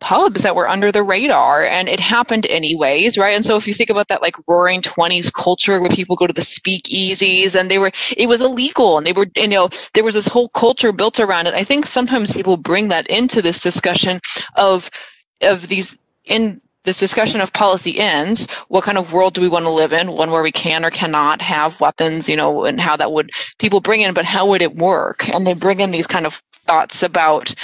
pubs 0.00 0.42
that 0.42 0.56
were 0.56 0.68
under 0.68 0.90
the 0.90 1.02
radar 1.02 1.64
and 1.64 1.88
it 1.88 2.00
happened 2.00 2.46
anyways 2.46 3.16
right? 3.18 3.34
And 3.34 3.44
so 3.44 3.56
if 3.56 3.66
you 3.66 3.74
think 3.74 3.90
about 3.90 4.08
that 4.08 4.22
like 4.22 4.34
roaring 4.48 4.82
20s 4.82 5.32
culture 5.32 5.80
where 5.80 5.90
people 5.90 6.16
go 6.16 6.26
to 6.26 6.32
the 6.32 6.40
speakeasies 6.40 7.54
and 7.54 7.70
they 7.70 7.78
were 7.78 7.92
it 8.16 8.28
was 8.28 8.40
illegal 8.40 8.98
and 8.98 9.06
they 9.06 9.12
were 9.12 9.26
you 9.36 9.48
know 9.48 9.68
there 9.94 10.04
was 10.04 10.14
this 10.14 10.28
whole 10.28 10.48
culture 10.50 10.92
built 10.92 11.20
around 11.20 11.46
it. 11.46 11.54
I 11.54 11.64
think 11.64 11.86
sometimes 11.86 12.32
people 12.32 12.56
bring 12.56 12.88
that 12.88 13.06
into 13.08 13.42
this 13.42 13.62
discussion 13.62 14.20
of 14.56 14.90
of 15.42 15.68
these 15.68 15.98
in 16.24 16.60
this 16.84 16.98
discussion 16.98 17.42
of 17.42 17.52
policy 17.52 17.98
ends 17.98 18.50
what 18.68 18.84
kind 18.84 18.96
of 18.96 19.12
world 19.12 19.34
do 19.34 19.40
we 19.42 19.48
want 19.48 19.66
to 19.66 19.70
live 19.70 19.92
in? 19.92 20.12
One 20.12 20.30
where 20.30 20.42
we 20.42 20.52
can 20.52 20.84
or 20.84 20.90
cannot 20.90 21.42
have 21.42 21.80
weapons 21.80 22.28
you 22.28 22.36
know 22.36 22.64
and 22.64 22.80
how 22.80 22.96
that 22.96 23.12
would 23.12 23.30
people 23.58 23.80
bring 23.80 24.00
in 24.00 24.14
but 24.14 24.24
how 24.24 24.46
would 24.46 24.62
it 24.62 24.76
work? 24.76 25.28
And 25.28 25.46
they 25.46 25.54
bring 25.54 25.80
in 25.80 25.90
these 25.90 26.06
kind 26.06 26.26
of 26.26 26.42
thoughts 26.64 27.02
about 27.02 27.54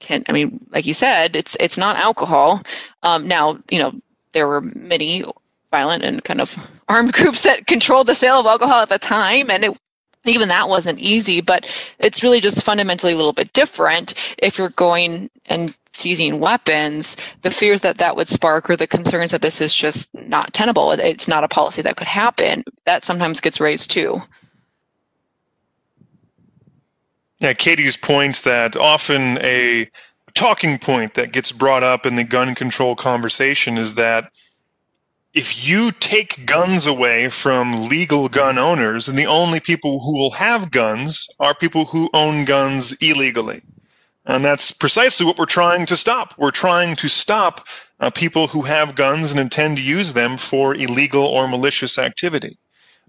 can 0.00 0.24
I 0.28 0.32
mean, 0.32 0.64
like 0.70 0.86
you 0.86 0.94
said, 0.94 1.36
it's 1.36 1.56
it's 1.60 1.78
not 1.78 1.96
alcohol. 1.96 2.62
Um, 3.02 3.26
now, 3.26 3.58
you 3.70 3.78
know, 3.78 3.92
there 4.32 4.46
were 4.46 4.60
many 4.60 5.24
violent 5.70 6.04
and 6.04 6.22
kind 6.24 6.40
of 6.40 6.70
armed 6.88 7.12
groups 7.12 7.42
that 7.42 7.66
controlled 7.66 8.06
the 8.06 8.14
sale 8.14 8.40
of 8.40 8.46
alcohol 8.46 8.82
at 8.82 8.88
the 8.88 8.98
time, 8.98 9.50
and 9.50 9.64
it, 9.64 9.76
even 10.24 10.48
that 10.48 10.68
wasn't 10.68 10.98
easy. 10.98 11.40
But 11.40 11.66
it's 11.98 12.22
really 12.22 12.40
just 12.40 12.62
fundamentally 12.62 13.12
a 13.12 13.16
little 13.16 13.32
bit 13.32 13.52
different 13.52 14.14
if 14.38 14.58
you're 14.58 14.70
going 14.70 15.30
and 15.46 15.74
seizing 15.90 16.40
weapons. 16.40 17.16
The 17.42 17.50
fears 17.50 17.80
that 17.80 17.98
that 17.98 18.16
would 18.16 18.28
spark, 18.28 18.68
or 18.68 18.76
the 18.76 18.86
concerns 18.86 19.30
that 19.30 19.42
this 19.42 19.60
is 19.60 19.74
just 19.74 20.12
not 20.14 20.52
tenable, 20.52 20.92
it's 20.92 21.28
not 21.28 21.44
a 21.44 21.48
policy 21.48 21.82
that 21.82 21.96
could 21.96 22.06
happen. 22.06 22.64
That 22.84 23.04
sometimes 23.04 23.40
gets 23.40 23.60
raised 23.60 23.90
too. 23.90 24.20
Yeah, 27.40 27.52
Katie's 27.52 27.96
point 27.96 28.42
that 28.44 28.76
often 28.76 29.38
a 29.38 29.90
talking 30.34 30.78
point 30.78 31.14
that 31.14 31.32
gets 31.32 31.52
brought 31.52 31.82
up 31.82 32.06
in 32.06 32.16
the 32.16 32.24
gun 32.24 32.54
control 32.54 32.96
conversation 32.96 33.78
is 33.78 33.94
that 33.94 34.30
if 35.34 35.68
you 35.68 35.92
take 35.92 36.46
guns 36.46 36.86
away 36.86 37.28
from 37.28 37.88
legal 37.90 38.30
gun 38.30 38.56
owners, 38.56 39.06
and 39.06 39.18
the 39.18 39.26
only 39.26 39.60
people 39.60 40.00
who 40.00 40.16
will 40.16 40.30
have 40.30 40.70
guns 40.70 41.28
are 41.38 41.54
people 41.54 41.84
who 41.84 42.08
own 42.14 42.46
guns 42.46 42.92
illegally. 43.02 43.60
And 44.24 44.42
that's 44.42 44.72
precisely 44.72 45.26
what 45.26 45.38
we're 45.38 45.44
trying 45.44 45.84
to 45.86 45.96
stop. 45.96 46.32
We're 46.38 46.50
trying 46.50 46.96
to 46.96 47.08
stop 47.08 47.66
uh, 48.00 48.10
people 48.10 48.46
who 48.46 48.62
have 48.62 48.94
guns 48.94 49.30
and 49.30 49.38
intend 49.38 49.76
to 49.76 49.82
use 49.82 50.14
them 50.14 50.38
for 50.38 50.74
illegal 50.74 51.24
or 51.24 51.46
malicious 51.46 51.98
activity. 51.98 52.58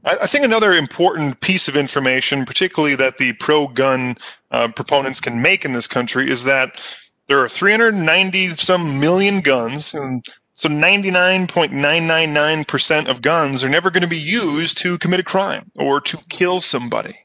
I 0.04 0.28
think 0.28 0.46
another 0.46 0.74
important 0.74 1.42
piece 1.42 1.68
of 1.68 1.76
information, 1.76 2.46
particularly 2.46 2.96
that 2.96 3.18
the 3.18 3.34
pro 3.34 3.68
gun 3.68 4.16
uh, 4.52 4.68
proponents 4.70 5.20
can 5.20 5.42
make 5.42 5.66
in 5.66 5.74
this 5.74 5.88
country, 5.88 6.30
is 6.30 6.44
that 6.46 6.80
there 7.28 7.44
are 7.44 7.50
390 7.50 8.56
some 8.56 9.00
million 9.00 9.42
guns, 9.42 9.94
and 9.94 10.26
so 10.54 10.70
99.999% 10.70 13.08
of 13.08 13.22
guns 13.22 13.64
are 13.64 13.70
never 13.70 13.92
going 13.92 14.04
to 14.04 14.08
be 14.08 14.18
used 14.18 14.78
to 14.80 14.98
commit 14.98 15.20
a 15.20 15.24
crime 15.24 15.70
or 15.76 16.02
to 16.02 16.18
kill 16.30 16.60
somebody. 16.60 17.16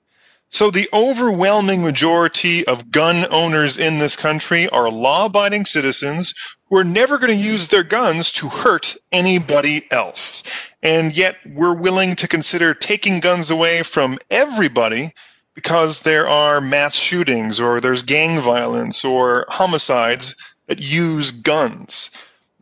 So 0.50 0.70
the 0.70 0.88
overwhelming 0.92 1.82
majority 1.82 2.66
of 2.66 2.90
gun 2.90 3.24
owners 3.30 3.78
in 3.78 3.98
this 3.98 4.16
country 4.16 4.68
are 4.68 4.90
law 4.90 5.24
abiding 5.26 5.64
citizens 5.64 6.34
who 6.68 6.76
are 6.76 6.84
never 6.84 7.16
going 7.18 7.32
to 7.32 7.42
use 7.42 7.68
their 7.68 7.84
guns 7.84 8.32
to 8.32 8.48
hurt 8.48 8.96
anybody 9.12 9.86
else. 9.90 10.42
And 10.82 11.16
yet 11.16 11.36
we're 11.46 11.76
willing 11.76 12.16
to 12.16 12.28
consider 12.28 12.74
taking 12.74 13.20
guns 13.20 13.50
away 13.50 13.82
from 13.82 14.18
everybody 14.30 15.12
because 15.54 16.00
there 16.00 16.28
are 16.28 16.60
mass 16.60 16.96
shootings 16.96 17.60
or 17.60 17.80
there's 17.80 18.02
gang 18.02 18.40
violence 18.40 19.04
or 19.04 19.46
homicides 19.48 20.34
that 20.66 20.80
use 20.80 21.30
guns. 21.30 22.10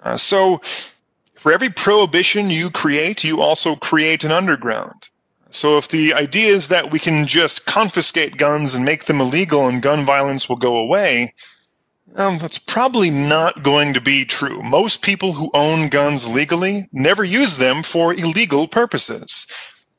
Uh, 0.01 0.17
so 0.17 0.61
for 1.35 1.53
every 1.53 1.71
prohibition 1.71 2.51
you 2.51 2.71
create, 2.71 3.25
you 3.25 3.41
also 3.41 3.77
create 3.77 4.25
an 4.25 4.33
underground. 4.33 5.09
So 5.51 5.79
if 5.79 5.89
the 5.89 6.15
idea 6.15 6.49
is 6.49 6.69
that 6.69 6.91
we 6.91 6.99
can 6.99 7.27
just 7.27 7.67
confiscate 7.67 8.37
guns 8.37 8.75
and 8.75 8.85
make 8.85 9.05
them 9.05 9.21
illegal 9.21 9.67
and 9.69 9.83
gun 9.83 10.05
violence 10.05 10.49
will 10.49 10.57
go 10.57 10.77
away, 10.77 11.35
um, 12.17 12.39
that's 12.39 12.59
probably 12.59 13.11
not 13.11 13.63
going 13.63 13.95
to 13.95 14.01
be 14.01 14.25
true. 14.25 14.63
Most 14.63 15.03
people 15.03 15.33
who 15.33 15.51
own 15.55 15.89
guns 15.89 16.29
legally 16.29 16.89
never 16.93 17.25
use 17.25 17.57
them 17.57 17.83
for 17.83 18.15
illegal 18.15 18.67
purposes. 18.67 19.47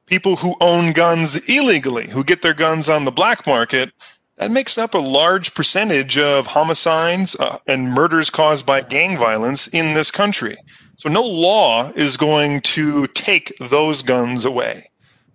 People 0.05 0.35
who 0.35 0.55
own 0.59 0.91
guns 0.91 1.47
illegally, 1.47 2.07
who 2.07 2.23
get 2.23 2.41
their 2.41 2.53
guns 2.53 2.89
on 2.89 3.05
the 3.05 3.11
black 3.11 3.47
market, 3.47 3.91
that 4.37 4.51
makes 4.51 4.77
up 4.77 4.93
a 4.93 4.97
large 4.97 5.53
percentage 5.53 6.17
of 6.17 6.47
homicides 6.47 7.35
uh, 7.39 7.59
and 7.67 7.93
murders 7.93 8.29
caused 8.29 8.65
by 8.65 8.81
gang 8.81 9.17
violence 9.17 9.67
in 9.67 9.93
this 9.93 10.11
country. 10.11 10.57
So 10.97 11.09
no 11.09 11.23
law 11.23 11.91
is 11.95 12.17
going 12.17 12.61
to 12.61 13.07
take 13.07 13.53
those 13.59 14.01
guns 14.01 14.45
away. 14.45 14.89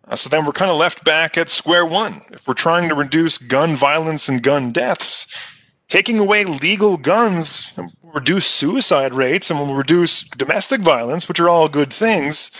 Uh, 0.08 0.16
so 0.16 0.28
then 0.28 0.44
we're 0.44 0.52
kind 0.52 0.70
of 0.70 0.76
left 0.76 1.04
back 1.04 1.38
at 1.38 1.48
square 1.48 1.86
one. 1.86 2.20
If 2.32 2.46
we're 2.46 2.54
trying 2.54 2.88
to 2.88 2.94
reduce 2.94 3.38
gun 3.38 3.76
violence 3.76 4.28
and 4.28 4.42
gun 4.42 4.72
deaths, 4.72 5.26
taking 5.88 6.18
away 6.18 6.44
legal 6.44 6.96
guns 6.96 7.72
will 7.76 8.12
reduce 8.12 8.46
suicide 8.46 9.14
rates 9.14 9.50
and 9.50 9.58
will 9.58 9.74
reduce 9.74 10.24
domestic 10.24 10.80
violence, 10.80 11.28
which 11.28 11.40
are 11.40 11.48
all 11.48 11.68
good 11.68 11.92
things. 11.92 12.50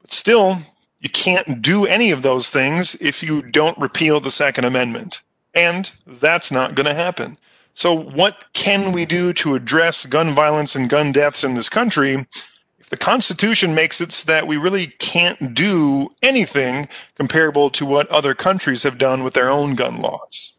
But 0.00 0.12
still, 0.12 0.58
you 1.00 1.08
can't 1.08 1.62
do 1.62 1.86
any 1.86 2.10
of 2.10 2.22
those 2.22 2.50
things 2.50 2.94
if 3.00 3.22
you 3.22 3.42
don't 3.42 3.78
repeal 3.78 4.20
the 4.20 4.30
Second 4.30 4.64
Amendment. 4.64 5.22
And 5.54 5.90
that's 6.06 6.50
not 6.50 6.74
going 6.74 6.86
to 6.86 6.94
happen. 6.94 7.38
So, 7.74 7.92
what 7.92 8.44
can 8.54 8.92
we 8.92 9.06
do 9.06 9.32
to 9.34 9.54
address 9.54 10.04
gun 10.04 10.34
violence 10.34 10.74
and 10.74 10.90
gun 10.90 11.12
deaths 11.12 11.44
in 11.44 11.54
this 11.54 11.68
country 11.68 12.26
If 12.78 12.90
the 12.90 12.96
Constitution 12.96 13.74
makes 13.74 14.00
it 14.00 14.12
so 14.12 14.32
that 14.32 14.46
we 14.46 14.56
really 14.56 14.86
can't 14.98 15.54
do 15.54 16.08
anything 16.22 16.88
comparable 17.16 17.70
to 17.70 17.86
what 17.86 18.08
other 18.08 18.34
countries 18.34 18.82
have 18.84 18.98
done 18.98 19.22
with 19.24 19.34
their 19.34 19.50
own 19.50 19.74
gun 19.74 20.00
laws. 20.00 20.57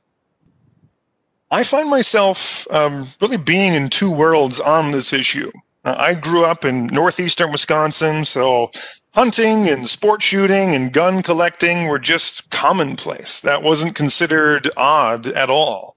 I 1.51 1.63
find 1.63 1.89
myself 1.89 2.67
um, 2.69 3.07
really 3.21 3.37
being 3.37 3.73
in 3.73 3.89
two 3.89 4.11
worlds 4.11 4.59
on 4.59 4.91
this 4.91 5.13
issue. 5.13 5.51
Uh, 5.83 5.95
I 5.97 6.13
grew 6.13 6.45
up 6.45 6.63
in 6.63 6.87
northeastern 6.87 7.51
Wisconsin, 7.51 8.25
so 8.25 8.71
hunting 9.13 9.67
and 9.67 9.89
sport 9.89 10.21
shooting 10.21 10.75
and 10.75 10.93
gun 10.93 11.23
collecting 11.23 11.87
were 11.87 11.99
just 11.99 12.51
commonplace. 12.51 13.39
That 13.39 13.63
wasn't 13.63 13.95
considered 13.95 14.69
odd 14.77 15.27
at 15.27 15.49
all. 15.49 15.95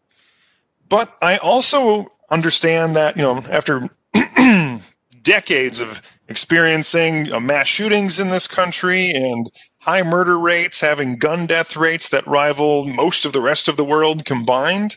But 0.88 1.14
I 1.20 1.36
also 1.36 2.10
understand 2.30 2.96
that, 2.96 3.16
you 3.16 3.22
know, 3.22 3.44
after 3.50 3.90
decades 5.22 5.80
of 5.80 6.00
experiencing 6.28 7.28
mass 7.44 7.68
shootings 7.68 8.18
in 8.18 8.30
this 8.30 8.46
country 8.46 9.10
and 9.10 9.50
high 9.78 10.02
murder 10.02 10.38
rates, 10.38 10.80
having 10.80 11.18
gun 11.18 11.46
death 11.46 11.76
rates 11.76 12.08
that 12.08 12.26
rival 12.26 12.86
most 12.86 13.26
of 13.26 13.34
the 13.34 13.40
rest 13.40 13.68
of 13.68 13.76
the 13.76 13.84
world 13.84 14.24
combined, 14.24 14.96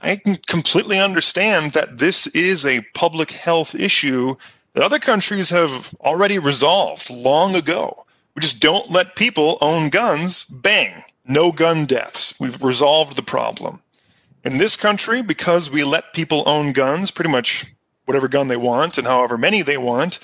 I 0.00 0.16
can 0.16 0.36
completely 0.36 0.98
understand 0.98 1.72
that 1.72 1.98
this 1.98 2.26
is 2.28 2.64
a 2.64 2.80
public 2.94 3.30
health 3.30 3.74
issue 3.74 4.36
that 4.72 4.82
other 4.82 4.98
countries 4.98 5.50
have 5.50 5.94
already 6.00 6.38
resolved 6.38 7.10
long 7.10 7.54
ago. 7.54 8.06
We 8.34 8.40
just 8.40 8.60
don't 8.60 8.90
let 8.90 9.16
people 9.16 9.58
own 9.60 9.90
guns. 9.90 10.44
Bang, 10.44 11.04
no 11.26 11.52
gun 11.52 11.84
deaths. 11.84 12.34
We've 12.40 12.62
resolved 12.62 13.16
the 13.16 13.22
problem. 13.22 13.80
In 14.44 14.56
this 14.56 14.76
country, 14.76 15.20
because 15.20 15.70
we 15.70 15.84
let 15.84 16.14
people 16.14 16.44
own 16.46 16.72
guns, 16.72 17.10
pretty 17.10 17.30
much 17.30 17.66
whatever 18.06 18.28
gun 18.28 18.48
they 18.48 18.56
want 18.56 18.96
and 18.96 19.06
however 19.06 19.36
many 19.36 19.62
they 19.62 19.76
want, 19.76 20.18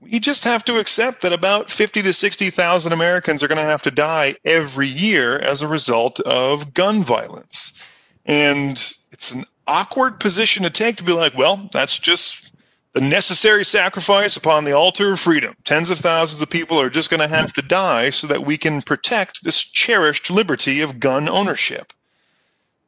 we 0.00 0.18
just 0.18 0.44
have 0.44 0.64
to 0.64 0.80
accept 0.80 1.22
that 1.22 1.32
about 1.32 1.70
50 1.70 2.02
to 2.02 2.12
60,000 2.12 2.92
Americans 2.92 3.44
are 3.44 3.48
going 3.48 3.62
to 3.62 3.70
have 3.70 3.82
to 3.82 3.92
die 3.92 4.34
every 4.44 4.88
year 4.88 5.38
as 5.38 5.62
a 5.62 5.68
result 5.68 6.18
of 6.18 6.74
gun 6.74 7.04
violence. 7.04 7.80
And 8.26 8.76
it's 9.22 9.30
an 9.30 9.44
awkward 9.68 10.18
position 10.18 10.64
to 10.64 10.70
take 10.70 10.96
to 10.96 11.04
be 11.04 11.12
like, 11.12 11.38
well, 11.38 11.68
that's 11.72 11.96
just 11.96 12.52
the 12.92 13.00
necessary 13.00 13.64
sacrifice 13.64 14.36
upon 14.36 14.64
the 14.64 14.72
altar 14.72 15.12
of 15.12 15.20
freedom. 15.20 15.54
Tens 15.62 15.90
of 15.90 15.98
thousands 15.98 16.42
of 16.42 16.50
people 16.50 16.80
are 16.80 16.90
just 16.90 17.08
going 17.08 17.20
to 17.20 17.28
have 17.28 17.52
to 17.52 17.62
die 17.62 18.10
so 18.10 18.26
that 18.26 18.44
we 18.44 18.58
can 18.58 18.82
protect 18.82 19.44
this 19.44 19.62
cherished 19.62 20.28
liberty 20.28 20.80
of 20.80 20.98
gun 20.98 21.28
ownership. 21.28 21.92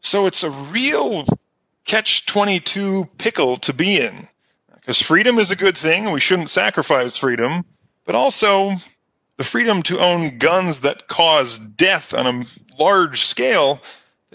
So 0.00 0.26
it's 0.26 0.42
a 0.42 0.50
real 0.50 1.24
catch 1.84 2.26
22 2.26 3.08
pickle 3.16 3.58
to 3.58 3.72
be 3.72 4.00
in. 4.00 4.26
Because 4.74 5.00
freedom 5.00 5.38
is 5.38 5.52
a 5.52 5.56
good 5.56 5.76
thing, 5.76 6.10
we 6.10 6.18
shouldn't 6.18 6.50
sacrifice 6.50 7.16
freedom, 7.16 7.62
but 8.06 8.16
also 8.16 8.72
the 9.36 9.44
freedom 9.44 9.84
to 9.84 10.00
own 10.00 10.38
guns 10.38 10.80
that 10.80 11.06
cause 11.06 11.58
death 11.58 12.12
on 12.12 12.26
a 12.26 12.46
large 12.76 13.20
scale 13.20 13.80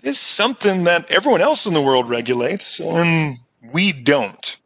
is 0.04 0.20
something 0.20 0.86
that 0.86 1.12
everyone 1.12 1.42
else 1.42 1.66
in 1.66 1.74
the 1.74 1.82
world 1.82 2.10
regulates, 2.10 2.80
and 2.80 3.38
we 3.74 3.92
don't. 3.92 4.58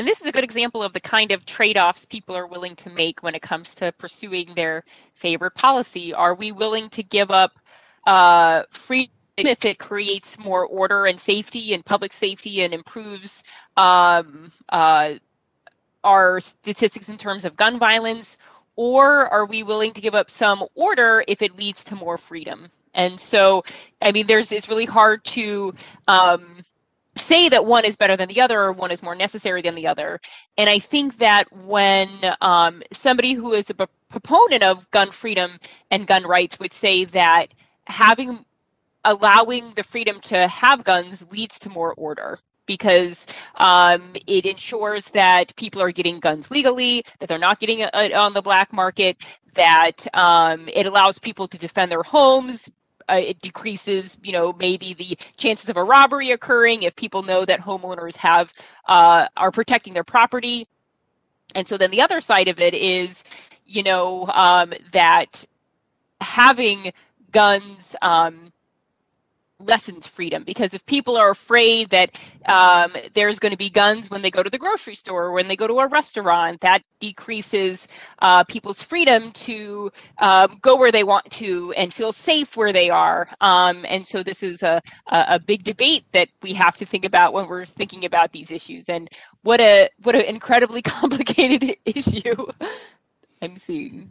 And 0.00 0.08
this 0.08 0.22
is 0.22 0.26
a 0.26 0.32
good 0.32 0.44
example 0.44 0.82
of 0.82 0.94
the 0.94 1.00
kind 1.00 1.30
of 1.30 1.44
trade 1.44 1.76
offs 1.76 2.06
people 2.06 2.34
are 2.34 2.46
willing 2.46 2.74
to 2.76 2.88
make 2.88 3.22
when 3.22 3.34
it 3.34 3.42
comes 3.42 3.74
to 3.74 3.92
pursuing 3.92 4.46
their 4.54 4.82
favorite 5.12 5.50
policy. 5.50 6.14
Are 6.14 6.34
we 6.34 6.52
willing 6.52 6.88
to 6.90 7.02
give 7.02 7.30
up 7.30 7.58
uh, 8.06 8.62
freedom 8.70 9.12
if 9.36 9.64
it 9.66 9.78
creates 9.78 10.38
more 10.38 10.64
order 10.64 11.04
and 11.04 11.20
safety 11.20 11.74
and 11.74 11.84
public 11.84 12.14
safety 12.14 12.62
and 12.62 12.72
improves 12.72 13.44
um, 13.76 14.50
uh, 14.70 15.14
our 16.02 16.40
statistics 16.40 17.10
in 17.10 17.18
terms 17.18 17.44
of 17.44 17.56
gun 17.56 17.78
violence? 17.78 18.38
Or 18.76 19.28
are 19.28 19.44
we 19.46 19.62
willing 19.62 19.92
to 19.92 20.00
give 20.00 20.14
up 20.14 20.30
some 20.30 20.64
order 20.74 21.24
if 21.28 21.42
it 21.42 21.56
leads 21.56 21.84
to 21.84 21.94
more 21.94 22.18
freedom? 22.18 22.68
And 22.94 23.20
so, 23.20 23.62
I 24.02 24.12
mean, 24.12 24.26
there's 24.26 24.52
it's 24.52 24.68
really 24.68 24.84
hard 24.84 25.24
to 25.26 25.72
um, 26.08 26.64
say 27.16 27.48
that 27.48 27.64
one 27.64 27.84
is 27.84 27.96
better 27.96 28.16
than 28.16 28.28
the 28.28 28.40
other 28.40 28.60
or 28.60 28.72
one 28.72 28.90
is 28.90 29.02
more 29.02 29.14
necessary 29.14 29.62
than 29.62 29.74
the 29.74 29.86
other. 29.86 30.20
And 30.56 30.68
I 30.68 30.78
think 30.78 31.18
that 31.18 31.44
when 31.52 32.08
um, 32.40 32.82
somebody 32.92 33.32
who 33.32 33.52
is 33.52 33.70
a 33.70 33.74
p- 33.74 33.86
proponent 34.08 34.62
of 34.62 34.90
gun 34.90 35.10
freedom 35.10 35.52
and 35.90 36.06
gun 36.06 36.24
rights 36.24 36.58
would 36.58 36.72
say 36.72 37.04
that 37.06 37.48
having 37.86 38.44
allowing 39.04 39.72
the 39.74 39.82
freedom 39.82 40.20
to 40.20 40.46
have 40.48 40.84
guns 40.84 41.24
leads 41.30 41.58
to 41.58 41.70
more 41.70 41.94
order 41.94 42.38
because 42.66 43.26
um, 43.56 44.14
it 44.26 44.46
ensures 44.46 45.08
that 45.08 45.54
people 45.56 45.82
are 45.82 45.92
getting 45.92 46.20
guns 46.20 46.50
legally, 46.50 47.02
that 47.18 47.28
they're 47.28 47.38
not 47.38 47.58
getting 47.60 47.80
it 47.80 47.92
on 47.94 48.32
the 48.32 48.42
black 48.42 48.72
market, 48.72 49.16
that 49.54 50.06
um, 50.14 50.68
it 50.72 50.86
allows 50.86 51.18
people 51.18 51.48
to 51.48 51.58
defend 51.58 51.90
their 51.90 52.02
homes 52.02 52.70
uh, 53.10 53.16
it 53.16 53.40
decreases, 53.40 54.18
you 54.22 54.32
know, 54.32 54.52
maybe 54.52 54.94
the 54.94 55.16
chances 55.36 55.68
of 55.68 55.76
a 55.76 55.82
robbery 55.82 56.30
occurring 56.30 56.82
if 56.82 56.94
people 56.94 57.22
know 57.22 57.44
that 57.44 57.60
homeowners 57.60 58.16
have 58.16 58.52
uh, 58.86 59.26
are 59.36 59.50
protecting 59.50 59.92
their 59.92 60.04
property. 60.04 60.66
And 61.54 61.66
so 61.66 61.76
then 61.76 61.90
the 61.90 62.00
other 62.00 62.20
side 62.20 62.46
of 62.48 62.60
it 62.60 62.74
is, 62.74 63.24
you 63.66 63.82
know, 63.82 64.26
um, 64.26 64.72
that 64.92 65.44
having 66.20 66.92
guns 67.32 67.96
um, 68.02 68.52
lessens 69.60 70.06
freedom 70.06 70.42
because 70.44 70.74
if 70.74 70.84
people 70.86 71.16
are 71.16 71.30
afraid 71.30 71.90
that 71.90 72.18
um, 72.46 72.94
there's 73.14 73.38
going 73.38 73.50
to 73.52 73.58
be 73.58 73.70
guns 73.70 74.10
when 74.10 74.22
they 74.22 74.30
go 74.30 74.42
to 74.42 74.50
the 74.50 74.58
grocery 74.58 74.94
store 74.94 75.26
or 75.26 75.32
when 75.32 75.48
they 75.48 75.56
go 75.56 75.66
to 75.66 75.80
a 75.80 75.88
restaurant, 75.88 76.60
that 76.60 76.82
decreases 76.98 77.86
uh, 78.20 78.44
people's 78.44 78.82
freedom 78.82 79.30
to 79.32 79.90
um, 80.18 80.58
go 80.62 80.76
where 80.76 80.92
they 80.92 81.04
want 81.04 81.28
to 81.30 81.72
and 81.72 81.92
feel 81.92 82.12
safe 82.12 82.56
where 82.56 82.72
they 82.72 82.90
are. 82.90 83.28
Um, 83.40 83.84
and 83.88 84.06
so 84.06 84.22
this 84.22 84.42
is 84.42 84.62
a, 84.62 84.80
a 85.08 85.38
big 85.38 85.62
debate 85.64 86.04
that 86.12 86.28
we 86.42 86.52
have 86.54 86.76
to 86.78 86.86
think 86.86 87.04
about 87.04 87.32
when 87.32 87.46
we're 87.48 87.64
thinking 87.64 88.04
about 88.04 88.32
these 88.32 88.50
issues. 88.50 88.88
And 88.88 89.08
what 89.42 89.60
a 89.60 89.88
what 90.02 90.14
an 90.14 90.22
incredibly 90.22 90.82
complicated 90.82 91.76
issue 91.84 92.46
I'm 93.42 93.56
seeing. 93.56 94.08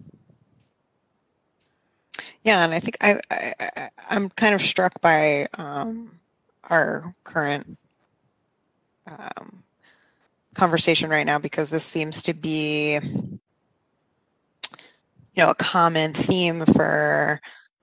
Yeah, 2.43 2.63
and 2.63 2.73
I 2.73 2.79
think 2.79 2.97
I, 3.01 3.19
I 3.29 3.89
I'm 4.09 4.29
kind 4.31 4.55
of 4.55 4.61
struck 4.61 5.01
by 5.01 5.47
um, 5.55 6.19
our 6.69 7.13
current 7.23 7.77
um, 9.07 9.63
conversation 10.53 11.09
right 11.09 11.25
now 11.25 11.39
because 11.39 11.69
this 11.69 11.83
seems 11.85 12.23
to 12.23 12.33
be 12.33 12.93
you 12.93 13.39
know 15.37 15.49
a 15.49 15.55
common 15.55 16.13
theme 16.13 16.65
for 16.65 17.41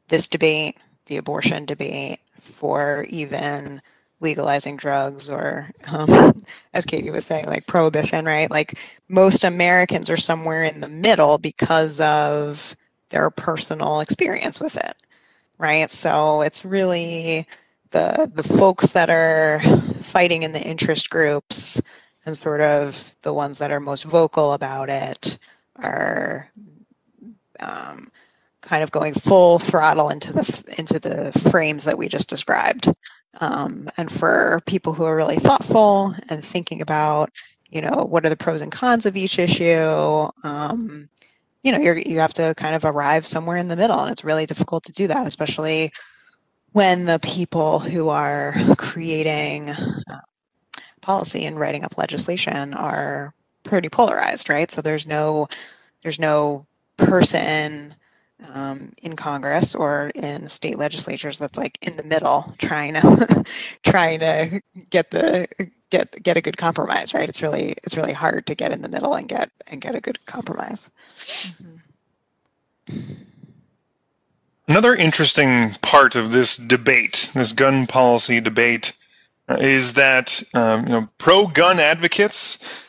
this 0.09 0.29
debate, 0.29 0.77
the 1.07 1.17
abortion 1.17 1.65
debate, 1.67 2.21
for 2.41 3.07
even 3.11 3.83
legalizing 4.21 4.77
drugs 4.77 5.29
or 5.29 5.69
um, 5.93 6.43
as 6.75 6.87
katie 6.87 7.11
was 7.11 7.27
saying 7.27 7.47
like 7.47 7.67
prohibition 7.67 8.25
right? 8.25 8.51
Like 8.51 8.79
most 9.09 9.45
americans 9.45 10.09
are 10.11 10.17
somewhere 10.17 10.65
in 10.65 10.81
the 10.81 10.89
middle 10.89 11.39
because 11.39 12.01
of 12.01 12.75
their 13.17 13.31
personal 13.31 14.01
experience 14.01 14.61
with 14.61 14.77
it 14.77 14.97
right? 15.59 15.91
So 15.91 16.43
it's 16.43 16.65
really 16.65 17.47
the 17.91 18.31
the 18.33 18.43
folks 18.43 18.93
that 18.93 19.11
are 19.11 19.61
fighting 20.03 20.43
in 20.43 20.53
the 20.53 20.63
interest 20.63 21.11
groups 21.11 21.81
and 22.25 22.37
sort 22.37 22.61
of 22.61 23.15
the 23.23 23.33
ones 23.33 23.59
that 23.59 23.71
are 23.71 23.81
most 23.81 24.05
vocal 24.05 24.53
about 24.53 24.89
it 24.89 25.39
are 25.77 26.51
um, 27.61 28.11
kind 28.61 28.83
of 28.83 28.91
going 28.91 29.15
full 29.15 29.59
throttle 29.59 30.11
into 30.11 30.33
the 30.33 30.75
into 30.79 30.99
the 30.99 31.33
frames 31.51 31.85
that 31.85 31.99
we 31.99 32.09
just 32.09 32.29
described. 32.29 32.93
Um, 33.41 33.89
and 33.99 34.11
for 34.11 34.63
people 34.67 34.95
who 34.95 35.05
are 35.05 35.17
really 35.17 35.37
thoughtful 35.37 36.15
and 36.31 36.45
thinking 36.45 36.81
about 36.81 37.31
you 37.69 37.81
know 37.81 38.07
what 38.09 38.25
are 38.25 38.31
the 38.31 38.37
pros 38.37 38.61
and 38.61 38.73
cons 38.73 39.07
of 39.07 39.17
each 39.17 39.39
issue 39.39 40.29
um, 40.45 41.09
you 41.67 41.73
know 41.73 41.79
you 41.79 41.95
you 42.07 42.21
have 42.21 42.33
to 42.33 42.55
kind 42.57 42.77
of 42.77 42.85
arrive 42.85 43.27
somewhere 43.27 43.57
in 43.57 43.67
the 43.67 43.77
middle 43.77 43.99
and 43.99 44.11
it's 44.11 44.25
really 44.25 44.47
difficult 44.47 44.85
to 44.85 44.93
do 44.93 45.09
that 45.09 45.27
especially 45.27 45.91
when 46.73 47.07
the 47.07 47.19
people 47.21 47.81
who 47.81 48.09
are 48.09 48.55
creating 48.79 49.71
uh, 49.71 50.21
policy 51.01 51.45
and 51.45 51.59
writing 51.59 51.83
up 51.83 51.99
legislation 51.99 52.73
are 52.75 53.35
pretty 53.65 53.89
polarized 53.89 54.49
right? 54.49 54.71
So 54.71 54.81
there's 54.81 55.09
no 55.09 55.49
there's 56.03 56.21
no 56.21 56.65
person 56.99 57.95
um, 58.53 58.93
in 59.03 59.17
Congress 59.17 59.75
or 59.75 60.13
in 60.15 60.49
state 60.49 60.79
legislatures 60.79 61.39
that's 61.39 61.59
like 61.59 61.79
in 61.83 61.97
the 61.97 62.05
middle 62.05 62.55
trying 62.59 62.95
to 62.95 63.45
trying 63.83 64.21
to 64.21 64.61
get 64.91 65.11
the 65.11 65.49
get 65.91 66.23
get 66.23 66.37
a 66.37 66.41
good 66.41 66.57
compromise 66.57 67.15
right 67.15 67.29
it's 67.29 67.43
really 67.43 67.75
it's 67.85 67.97
really 67.97 68.13
hard 68.13 68.47
to 68.47 68.55
get 68.55 68.73
in 68.73 68.83
the 68.83 68.89
middle 68.89 69.15
and 69.15 69.29
get 69.29 69.51
and 69.69 69.81
get 69.81 69.95
a 69.95 70.01
good 70.01 70.25
compromise 70.27 70.91
mm-hmm. 72.89 73.13
another 74.69 74.95
interesting 74.95 75.71
part 75.83 76.15
of 76.15 76.33
this 76.33 76.57
debate 76.57 77.31
this 77.35 77.53
gun 77.53 77.87
policy 77.87 78.41
debate 78.41 78.93
uh, 79.49 79.59
is 79.61 79.93
that 79.95 80.43
um, 80.55 80.85
you 80.87 80.93
know 80.93 81.09
pro 81.19 81.47
gun 81.47 81.79
advocates 81.79 82.85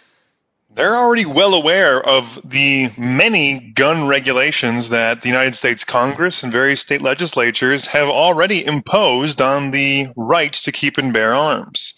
they're 0.77 0.95
already 0.95 1.25
well 1.25 1.55
aware 1.55 2.03
of 2.07 2.39
the 2.47 2.91
many 2.99 3.71
gun 3.71 4.05
regulations 4.05 4.89
that 4.89 5.21
the 5.21 5.27
United 5.27 5.55
States 5.55 5.83
Congress 5.83 6.43
and 6.43 6.51
various 6.53 6.81
state 6.81 7.01
legislatures 7.01 7.87
have 7.87 8.07
already 8.07 8.63
imposed 8.63 9.41
on 9.41 9.71
the 9.71 10.05
right 10.15 10.53
to 10.53 10.71
keep 10.71 10.99
and 10.99 11.11
bear 11.11 11.33
arms. 11.33 11.95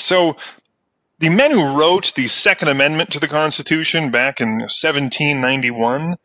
So, 0.00 0.36
the 1.18 1.30
men 1.30 1.50
who 1.50 1.78
wrote 1.78 2.14
the 2.14 2.28
Second 2.28 2.68
Amendment 2.68 3.12
to 3.12 3.20
the 3.20 3.26
Constitution 3.26 4.10
back 4.10 4.40
in 4.40 4.60
1791 4.60 6.16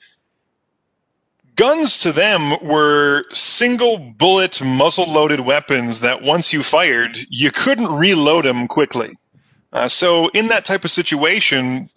guns 1.56 2.00
to 2.02 2.12
them 2.12 2.56
were 2.62 3.26
single 3.32 3.98
bullet 3.98 4.64
muzzle 4.64 5.12
loaded 5.12 5.40
weapons 5.40 6.00
that 6.02 6.22
once 6.22 6.54
you 6.54 6.64
fired, 6.64 7.18
you 7.30 7.52
couldn't 7.52 7.92
reload 7.92 8.46
them 8.46 8.68
quickly. 8.68 9.16
Uh, 9.72 9.88
so, 9.88 10.28
in 10.30 10.48
that 10.48 10.66
type 10.66 10.84
of 10.84 10.92
situation, 10.92 11.90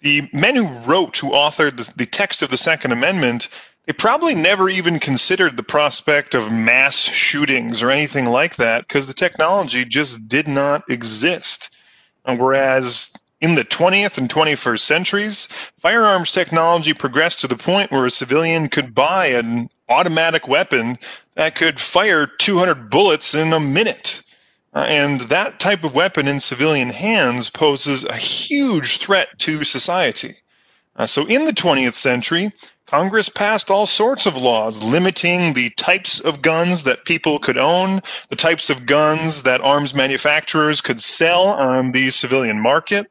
the 0.00 0.28
men 0.32 0.56
who 0.56 0.66
wrote, 0.90 1.16
who 1.18 1.30
authored 1.30 1.76
the, 1.76 1.92
the 1.96 2.06
text 2.06 2.42
of 2.42 2.50
the 2.50 2.56
Second 2.56 2.92
Amendment, 2.92 3.48
they 3.86 3.92
probably 3.92 4.34
never 4.34 4.68
even 4.68 4.98
considered 4.98 5.56
the 5.56 5.62
prospect 5.62 6.34
of 6.34 6.52
mass 6.52 6.96
shootings 6.98 7.82
or 7.82 7.90
anything 7.90 8.26
like 8.26 8.56
that 8.56 8.86
because 8.86 9.06
the 9.06 9.14
technology 9.14 9.84
just 9.84 10.28
did 10.28 10.46
not 10.46 10.90
exist. 10.90 11.70
And 12.24 12.38
whereas 12.38 13.12
in 13.40 13.54
the 13.54 13.64
20th 13.64 14.18
and 14.18 14.28
21st 14.28 14.80
centuries, 14.80 15.46
firearms 15.78 16.32
technology 16.32 16.92
progressed 16.92 17.40
to 17.40 17.48
the 17.48 17.56
point 17.56 17.90
where 17.90 18.04
a 18.04 18.10
civilian 18.10 18.68
could 18.68 18.94
buy 18.94 19.26
an 19.28 19.68
automatic 19.88 20.46
weapon 20.46 20.98
that 21.34 21.54
could 21.54 21.80
fire 21.80 22.26
200 22.26 22.90
bullets 22.90 23.34
in 23.34 23.52
a 23.52 23.60
minute. 23.60 24.22
Uh, 24.72 24.86
and 24.88 25.20
that 25.22 25.58
type 25.58 25.82
of 25.82 25.94
weapon 25.94 26.28
in 26.28 26.38
civilian 26.38 26.90
hands 26.90 27.50
poses 27.50 28.04
a 28.04 28.14
huge 28.14 28.98
threat 28.98 29.28
to 29.38 29.64
society. 29.64 30.34
Uh, 30.94 31.06
so 31.06 31.26
in 31.26 31.44
the 31.44 31.52
20th 31.52 31.94
century, 31.94 32.52
Congress 32.90 33.28
passed 33.28 33.70
all 33.70 33.86
sorts 33.86 34.26
of 34.26 34.36
laws 34.36 34.82
limiting 34.82 35.52
the 35.52 35.70
types 35.70 36.18
of 36.18 36.42
guns 36.42 36.82
that 36.82 37.04
people 37.04 37.38
could 37.38 37.56
own, 37.56 38.00
the 38.30 38.34
types 38.34 38.68
of 38.68 38.84
guns 38.84 39.42
that 39.42 39.60
arms 39.60 39.94
manufacturers 39.94 40.80
could 40.80 41.00
sell 41.00 41.44
on 41.44 41.92
the 41.92 42.10
civilian 42.10 42.60
market, 42.60 43.06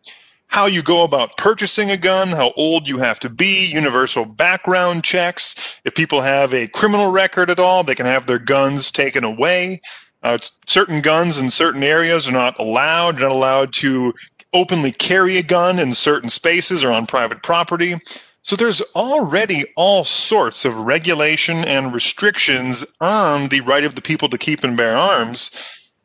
how 0.48 0.66
you 0.66 0.82
go 0.82 1.04
about 1.04 1.38
purchasing 1.38 1.92
a 1.92 1.96
gun, 1.96 2.28
how 2.28 2.52
old 2.58 2.90
you 2.90 2.98
have 2.98 3.22
to 3.22 3.30
be, 3.30 3.68
universal 3.68 4.26
background 4.26 5.02
checks. 5.06 5.56
If 5.86 5.96
people 5.96 6.20
have 6.20 6.54
a 6.54 6.68
criminal 6.68 7.10
record 7.10 7.50
at 7.50 7.58
all, 7.58 7.86
they 7.86 7.96
can 7.96 8.06
have 8.06 8.26
their 8.26 8.38
guns 8.38 8.92
taken 8.92 9.24
away. 9.24 9.80
Uh, 10.22 10.40
certain 10.68 11.00
guns 11.00 11.40
in 11.40 11.50
certain 11.50 11.84
areas 11.84 12.28
are 12.28 12.34
not 12.34 12.60
allowed, 12.60 13.22
not 13.22 13.32
allowed 13.32 13.72
to 13.76 14.14
openly 14.52 14.92
carry 14.92 15.38
a 15.38 15.44
gun 15.44 15.80
in 15.80 15.94
certain 15.94 16.30
spaces 16.30 16.84
or 16.84 16.92
on 16.92 17.08
private 17.08 17.42
property. 17.42 17.96
So 18.42 18.56
there's 18.56 18.82
already 18.96 19.66
all 19.76 20.06
sorts 20.06 20.64
of 20.64 20.80
regulation 20.80 21.66
and 21.66 21.94
restrictions 21.94 22.86
on 23.02 23.50
the 23.50 23.60
right 23.62 23.84
of 23.84 23.96
the 23.96 24.02
people 24.02 24.30
to 24.30 24.38
keep 24.38 24.64
and 24.64 24.78
bear 24.78 24.96
arms. 24.96 25.52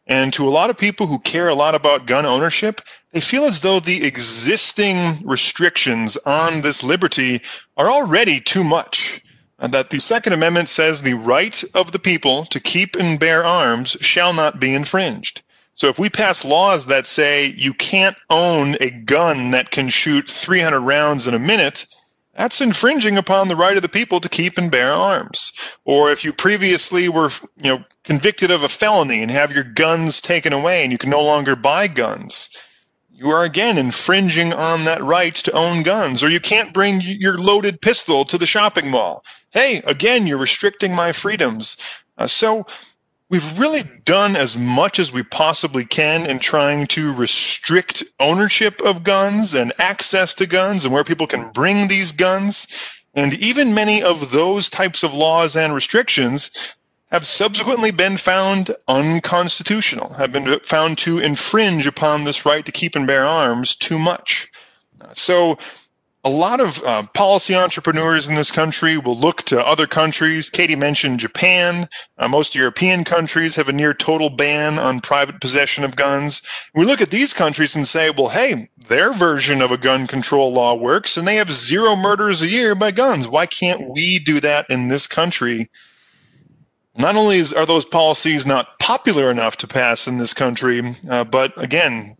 And 0.06 0.32
to 0.34 0.46
a 0.46 0.50
lot 0.50 0.68
of 0.68 0.76
people 0.76 1.06
who 1.06 1.20
care 1.20 1.48
a 1.48 1.54
lot 1.54 1.74
about 1.74 2.06
gun 2.06 2.26
ownership, 2.26 2.80
they 3.12 3.20
feel 3.20 3.44
as 3.44 3.60
though 3.60 3.78
the 3.78 4.04
existing 4.04 5.22
restrictions 5.24 6.16
on 6.26 6.60
this 6.60 6.82
liberty 6.82 7.40
are 7.76 7.88
already 7.88 8.40
too 8.40 8.64
much. 8.64 9.20
And 9.60 9.72
that 9.72 9.90
the 9.90 10.00
Second 10.00 10.32
Amendment 10.32 10.68
says 10.68 11.00
the 11.00 11.14
right 11.14 11.62
of 11.74 11.92
the 11.92 12.00
people 12.00 12.44
to 12.46 12.58
keep 12.58 12.96
and 12.96 13.18
bear 13.18 13.44
arms 13.44 13.96
shall 14.00 14.32
not 14.32 14.58
be 14.58 14.74
infringed. 14.74 15.42
So 15.74 15.88
if 15.88 15.98
we 15.98 16.10
pass 16.10 16.44
laws 16.44 16.86
that 16.86 17.06
say 17.06 17.46
you 17.46 17.72
can't 17.72 18.16
own 18.28 18.76
a 18.80 18.90
gun 18.90 19.52
that 19.52 19.70
can 19.70 19.88
shoot 19.88 20.28
300 20.28 20.80
rounds 20.80 21.26
in 21.28 21.34
a 21.34 21.38
minute, 21.38 21.86
that's 22.36 22.60
infringing 22.60 23.16
upon 23.16 23.48
the 23.48 23.56
right 23.56 23.76
of 23.76 23.82
the 23.82 23.88
people 23.88 24.20
to 24.20 24.28
keep 24.28 24.58
and 24.58 24.70
bear 24.70 24.92
arms. 24.92 25.52
Or 25.84 26.10
if 26.10 26.24
you 26.24 26.32
previously 26.32 27.08
were, 27.08 27.30
you 27.56 27.70
know, 27.70 27.84
convicted 28.02 28.50
of 28.50 28.62
a 28.62 28.68
felony 28.68 29.22
and 29.22 29.30
have 29.30 29.52
your 29.52 29.64
guns 29.64 30.20
taken 30.20 30.52
away 30.52 30.82
and 30.82 30.92
you 30.92 30.98
can 30.98 31.10
no 31.10 31.22
longer 31.22 31.56
buy 31.56 31.86
guns, 31.86 32.56
you 33.10 33.30
are 33.30 33.44
again 33.44 33.78
infringing 33.78 34.52
on 34.52 34.84
that 34.84 35.02
right 35.02 35.34
to 35.34 35.52
own 35.52 35.84
guns. 35.84 36.24
Or 36.24 36.28
you 36.28 36.40
can't 36.40 36.74
bring 36.74 37.00
your 37.00 37.38
loaded 37.38 37.80
pistol 37.80 38.24
to 38.24 38.36
the 38.36 38.46
shopping 38.46 38.90
mall. 38.90 39.24
Hey, 39.50 39.76
again, 39.86 40.26
you're 40.26 40.38
restricting 40.38 40.94
my 40.94 41.12
freedoms. 41.12 41.76
Uh, 42.18 42.26
so 42.26 42.66
we've 43.30 43.58
really 43.58 43.82
done 44.04 44.36
as 44.36 44.56
much 44.56 44.98
as 44.98 45.12
we 45.12 45.22
possibly 45.22 45.84
can 45.84 46.26
in 46.26 46.38
trying 46.38 46.86
to 46.86 47.12
restrict 47.14 48.04
ownership 48.20 48.82
of 48.82 49.02
guns 49.02 49.54
and 49.54 49.72
access 49.78 50.34
to 50.34 50.46
guns 50.46 50.84
and 50.84 50.92
where 50.92 51.04
people 51.04 51.26
can 51.26 51.50
bring 51.50 51.88
these 51.88 52.12
guns. 52.12 52.66
And 53.14 53.34
even 53.34 53.74
many 53.74 54.02
of 54.02 54.30
those 54.30 54.68
types 54.68 55.02
of 55.02 55.14
laws 55.14 55.56
and 55.56 55.74
restrictions 55.74 56.76
have 57.10 57.26
subsequently 57.26 57.92
been 57.92 58.16
found 58.16 58.74
unconstitutional, 58.88 60.12
have 60.14 60.32
been 60.32 60.58
found 60.60 60.98
to 60.98 61.20
infringe 61.20 61.86
upon 61.86 62.24
this 62.24 62.44
right 62.44 62.66
to 62.66 62.72
keep 62.72 62.96
and 62.96 63.06
bear 63.06 63.24
arms 63.24 63.76
too 63.76 63.98
much. 63.98 64.50
So 65.12 65.58
a 66.24 66.30
lot 66.30 66.60
of 66.60 66.82
uh, 66.82 67.02
policy 67.12 67.54
entrepreneurs 67.54 68.28
in 68.28 68.34
this 68.34 68.50
country 68.50 68.96
will 68.96 69.18
look 69.18 69.42
to 69.42 69.64
other 69.64 69.86
countries. 69.86 70.48
Katie 70.48 70.74
mentioned 70.74 71.20
Japan. 71.20 71.86
Uh, 72.16 72.28
most 72.28 72.54
European 72.54 73.04
countries 73.04 73.56
have 73.56 73.68
a 73.68 73.72
near 73.72 73.92
total 73.92 74.30
ban 74.30 74.78
on 74.78 75.00
private 75.00 75.38
possession 75.42 75.84
of 75.84 75.96
guns. 75.96 76.40
We 76.74 76.86
look 76.86 77.02
at 77.02 77.10
these 77.10 77.34
countries 77.34 77.76
and 77.76 77.86
say, 77.86 78.08
well, 78.08 78.28
hey, 78.28 78.70
their 78.88 79.12
version 79.12 79.60
of 79.60 79.70
a 79.70 79.76
gun 79.76 80.06
control 80.06 80.50
law 80.50 80.74
works 80.74 81.18
and 81.18 81.28
they 81.28 81.36
have 81.36 81.52
zero 81.52 81.94
murders 81.94 82.40
a 82.40 82.48
year 82.48 82.74
by 82.74 82.90
guns. 82.90 83.28
Why 83.28 83.44
can't 83.44 83.90
we 83.90 84.18
do 84.18 84.40
that 84.40 84.70
in 84.70 84.88
this 84.88 85.06
country? 85.06 85.68
Not 86.96 87.16
only 87.16 87.38
is, 87.38 87.52
are 87.52 87.66
those 87.66 87.84
policies 87.84 88.46
not 88.46 88.78
popular 88.78 89.30
enough 89.30 89.58
to 89.58 89.66
pass 89.66 90.06
in 90.06 90.16
this 90.16 90.32
country, 90.32 90.80
uh, 91.10 91.24
but 91.24 91.52
again, 91.62 92.16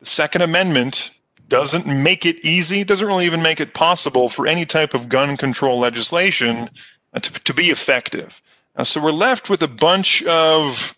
the 0.00 0.06
Second 0.06 0.42
Amendment 0.42 1.10
doesn't 1.48 1.86
make 1.86 2.26
it 2.26 2.44
easy, 2.44 2.84
doesn't 2.84 3.06
really 3.06 3.26
even 3.26 3.42
make 3.42 3.60
it 3.60 3.74
possible 3.74 4.28
for 4.28 4.46
any 4.46 4.66
type 4.66 4.94
of 4.94 5.08
gun 5.08 5.36
control 5.36 5.78
legislation 5.78 6.68
uh, 7.14 7.20
to, 7.20 7.32
to 7.44 7.54
be 7.54 7.70
effective. 7.70 8.40
Uh, 8.76 8.84
so 8.84 9.02
we're 9.02 9.10
left 9.10 9.50
with 9.50 9.62
a 9.62 9.68
bunch 9.68 10.22
of 10.24 10.96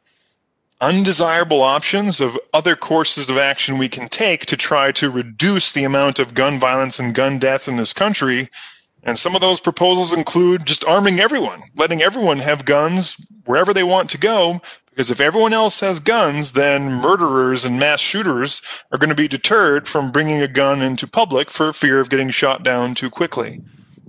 undesirable 0.81 1.63
options 1.63 2.21
of 2.21 2.39
other 2.55 2.75
courses 2.75 3.29
of 3.29 3.37
action 3.37 3.79
we 3.79 3.89
can 3.89 4.09
take 4.09 4.47
to 4.47 4.57
try 4.57 4.91
to 4.93 5.11
reduce 5.11 5.73
the 5.73 5.85
amount 5.85 6.19
of 6.19 6.35
gun 6.35 6.59
violence 6.59 6.99
and 6.99 7.15
gun 7.15 7.39
death 7.39 7.69
in 7.69 7.77
this 7.77 7.93
country. 7.93 8.49
And 9.03 9.19
some 9.19 9.35
of 9.35 9.41
those 9.41 9.61
proposals 9.61 10.13
include 10.13 10.67
just 10.67 10.85
arming 10.85 11.21
everyone, 11.21 11.63
letting 11.75 12.03
everyone 12.03 12.39
have 12.39 12.65
guns 12.67 13.17
wherever 13.47 13.73
they 13.73 13.83
want 13.83 14.11
to 14.11 14.19
go, 14.19 14.61
because 14.91 15.11
if 15.11 15.21
everyone 15.21 15.55
else 15.55 15.81
has 15.81 16.01
guns, 16.01 16.53
then 16.53 16.93
murderers 16.93 17.65
and 17.65 17.79
mass 17.79 18.01
shooters 18.01 18.61
are 18.93 18.99
going 18.99 19.09
to 19.09 19.15
be 19.15 19.29
deterred 19.29 19.89
from 19.89 20.13
bringing 20.13 20.43
a 20.43 20.49
gun 20.49 20.83
into 20.83 21.07
public 21.07 21.51
for 21.51 21.73
fear 21.73 22.01
of 22.01 22.11
getting 22.11 22.29
shot 22.29 22.63
down 22.63 22.95
too 22.95 23.09
quickly. 23.09 23.63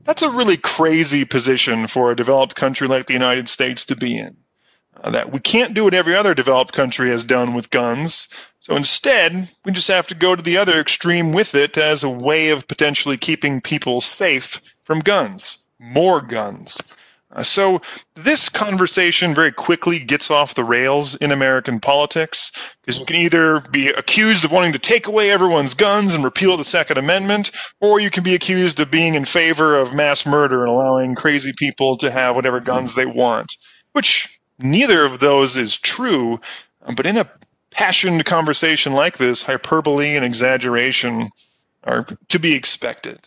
That's 0.04 0.24
a 0.24 0.30
really 0.30 0.58
crazy 0.58 1.24
position 1.24 1.88
for 1.88 2.12
a 2.12 2.16
developed 2.16 2.56
country 2.56 2.88
like 2.88 3.06
the 3.06 3.14
United 3.14 3.48
States 3.48 3.86
to 3.86 3.96
be 3.96 4.18
in. 4.18 4.36
Uh, 5.02 5.12
that 5.12 5.32
we 5.32 5.40
can't 5.40 5.74
do 5.74 5.86
what 5.86 5.94
every 5.94 6.16
other 6.16 6.34
developed 6.34 6.74
country 6.74 7.10
has 7.10 7.24
done 7.24 7.54
with 7.54 7.70
guns. 7.70 8.28
So 8.60 8.76
instead, 8.76 9.48
we 9.64 9.72
just 9.72 9.88
have 9.88 10.08
to 10.08 10.16
go 10.16 10.36
to 10.36 10.44
the 10.44 10.58
other 10.58 10.80
extreme 10.80 11.32
with 11.32 11.56
it 11.56 11.78
as 11.78 12.04
a 12.04 12.10
way 12.10 12.50
of 12.50 12.68
potentially 12.68 13.16
keeping 13.18 13.62
people 13.62 14.02
safe 14.02 14.60
from 14.84 15.00
guns. 15.00 15.68
More 15.80 16.22
guns. 16.22 16.80
Uh, 17.34 17.44
so 17.44 17.82
this 18.16 18.50
conversation 18.50 19.34
very 19.34 19.52
quickly 19.52 20.00
gets 20.00 20.30
off 20.30 20.56
the 20.56 20.64
rails 20.64 21.16
in 21.16 21.32
American 21.32 21.80
politics 21.80 22.52
because 22.82 23.00
you 23.00 23.06
can 23.06 23.16
either 23.16 23.62
be 23.72 23.88
accused 23.88 24.44
of 24.44 24.52
wanting 24.52 24.74
to 24.74 24.80
take 24.80 25.08
away 25.08 25.32
everyone's 25.32 25.74
guns 25.74 26.14
and 26.14 26.24
repeal 26.24 26.58
the 26.58 26.66
Second 26.66 26.98
Amendment, 26.98 27.52
or 27.80 28.00
you 28.00 28.10
can 28.10 28.24
be 28.24 28.36
accused 28.36 28.80
of 28.80 28.92
being 28.92 29.16
in 29.16 29.24
favor 29.24 29.76
of 29.76 29.94
mass 29.94 30.26
murder 30.26 30.62
and 30.62 30.72
allowing 30.72 31.16
crazy 31.16 31.54
people 31.58 31.96
to 31.98 32.12
have 32.12 32.36
whatever 32.36 32.60
guns 32.60 32.96
they 32.96 33.06
want, 33.06 33.56
which 33.94 34.40
neither 34.60 35.06
of 35.06 35.20
those 35.20 35.56
is 35.56 35.78
true. 35.78 36.40
But 36.96 37.06
in 37.06 37.16
a 37.16 37.30
passionate 37.72 38.26
conversation 38.26 38.94
like 38.94 39.18
this, 39.18 39.42
hyperbole 39.42 40.16
and 40.16 40.26
exaggeration 40.26 41.30
are 41.86 42.06
to 42.28 42.40
be 42.40 42.54
expected. 42.54 43.20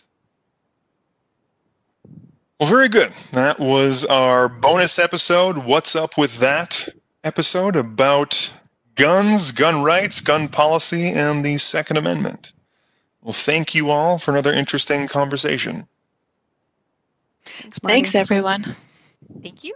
Well, 2.59 2.69
very 2.69 2.87
good. 2.87 3.11
That 3.33 3.59
was 3.59 4.05
our 4.05 4.47
bonus 4.47 4.97
episode. 4.97 5.57
What's 5.57 5.93
up 5.93 6.17
with 6.17 6.39
that 6.39 6.87
episode 7.25 7.75
about 7.75 8.49
guns, 8.95 9.51
gun 9.51 9.83
rights, 9.83 10.21
gun 10.21 10.47
policy, 10.47 11.09
and 11.09 11.43
the 11.43 11.57
Second 11.57 11.97
Amendment? 11.97 12.53
Well, 13.21 13.33
thank 13.33 13.75
you 13.75 13.89
all 13.89 14.17
for 14.19 14.31
another 14.31 14.53
interesting 14.53 15.07
conversation. 15.07 15.85
Thanks, 17.43 17.79
Thanks 17.79 18.15
everyone. 18.15 18.63
Thank 19.41 19.65
you. 19.65 19.73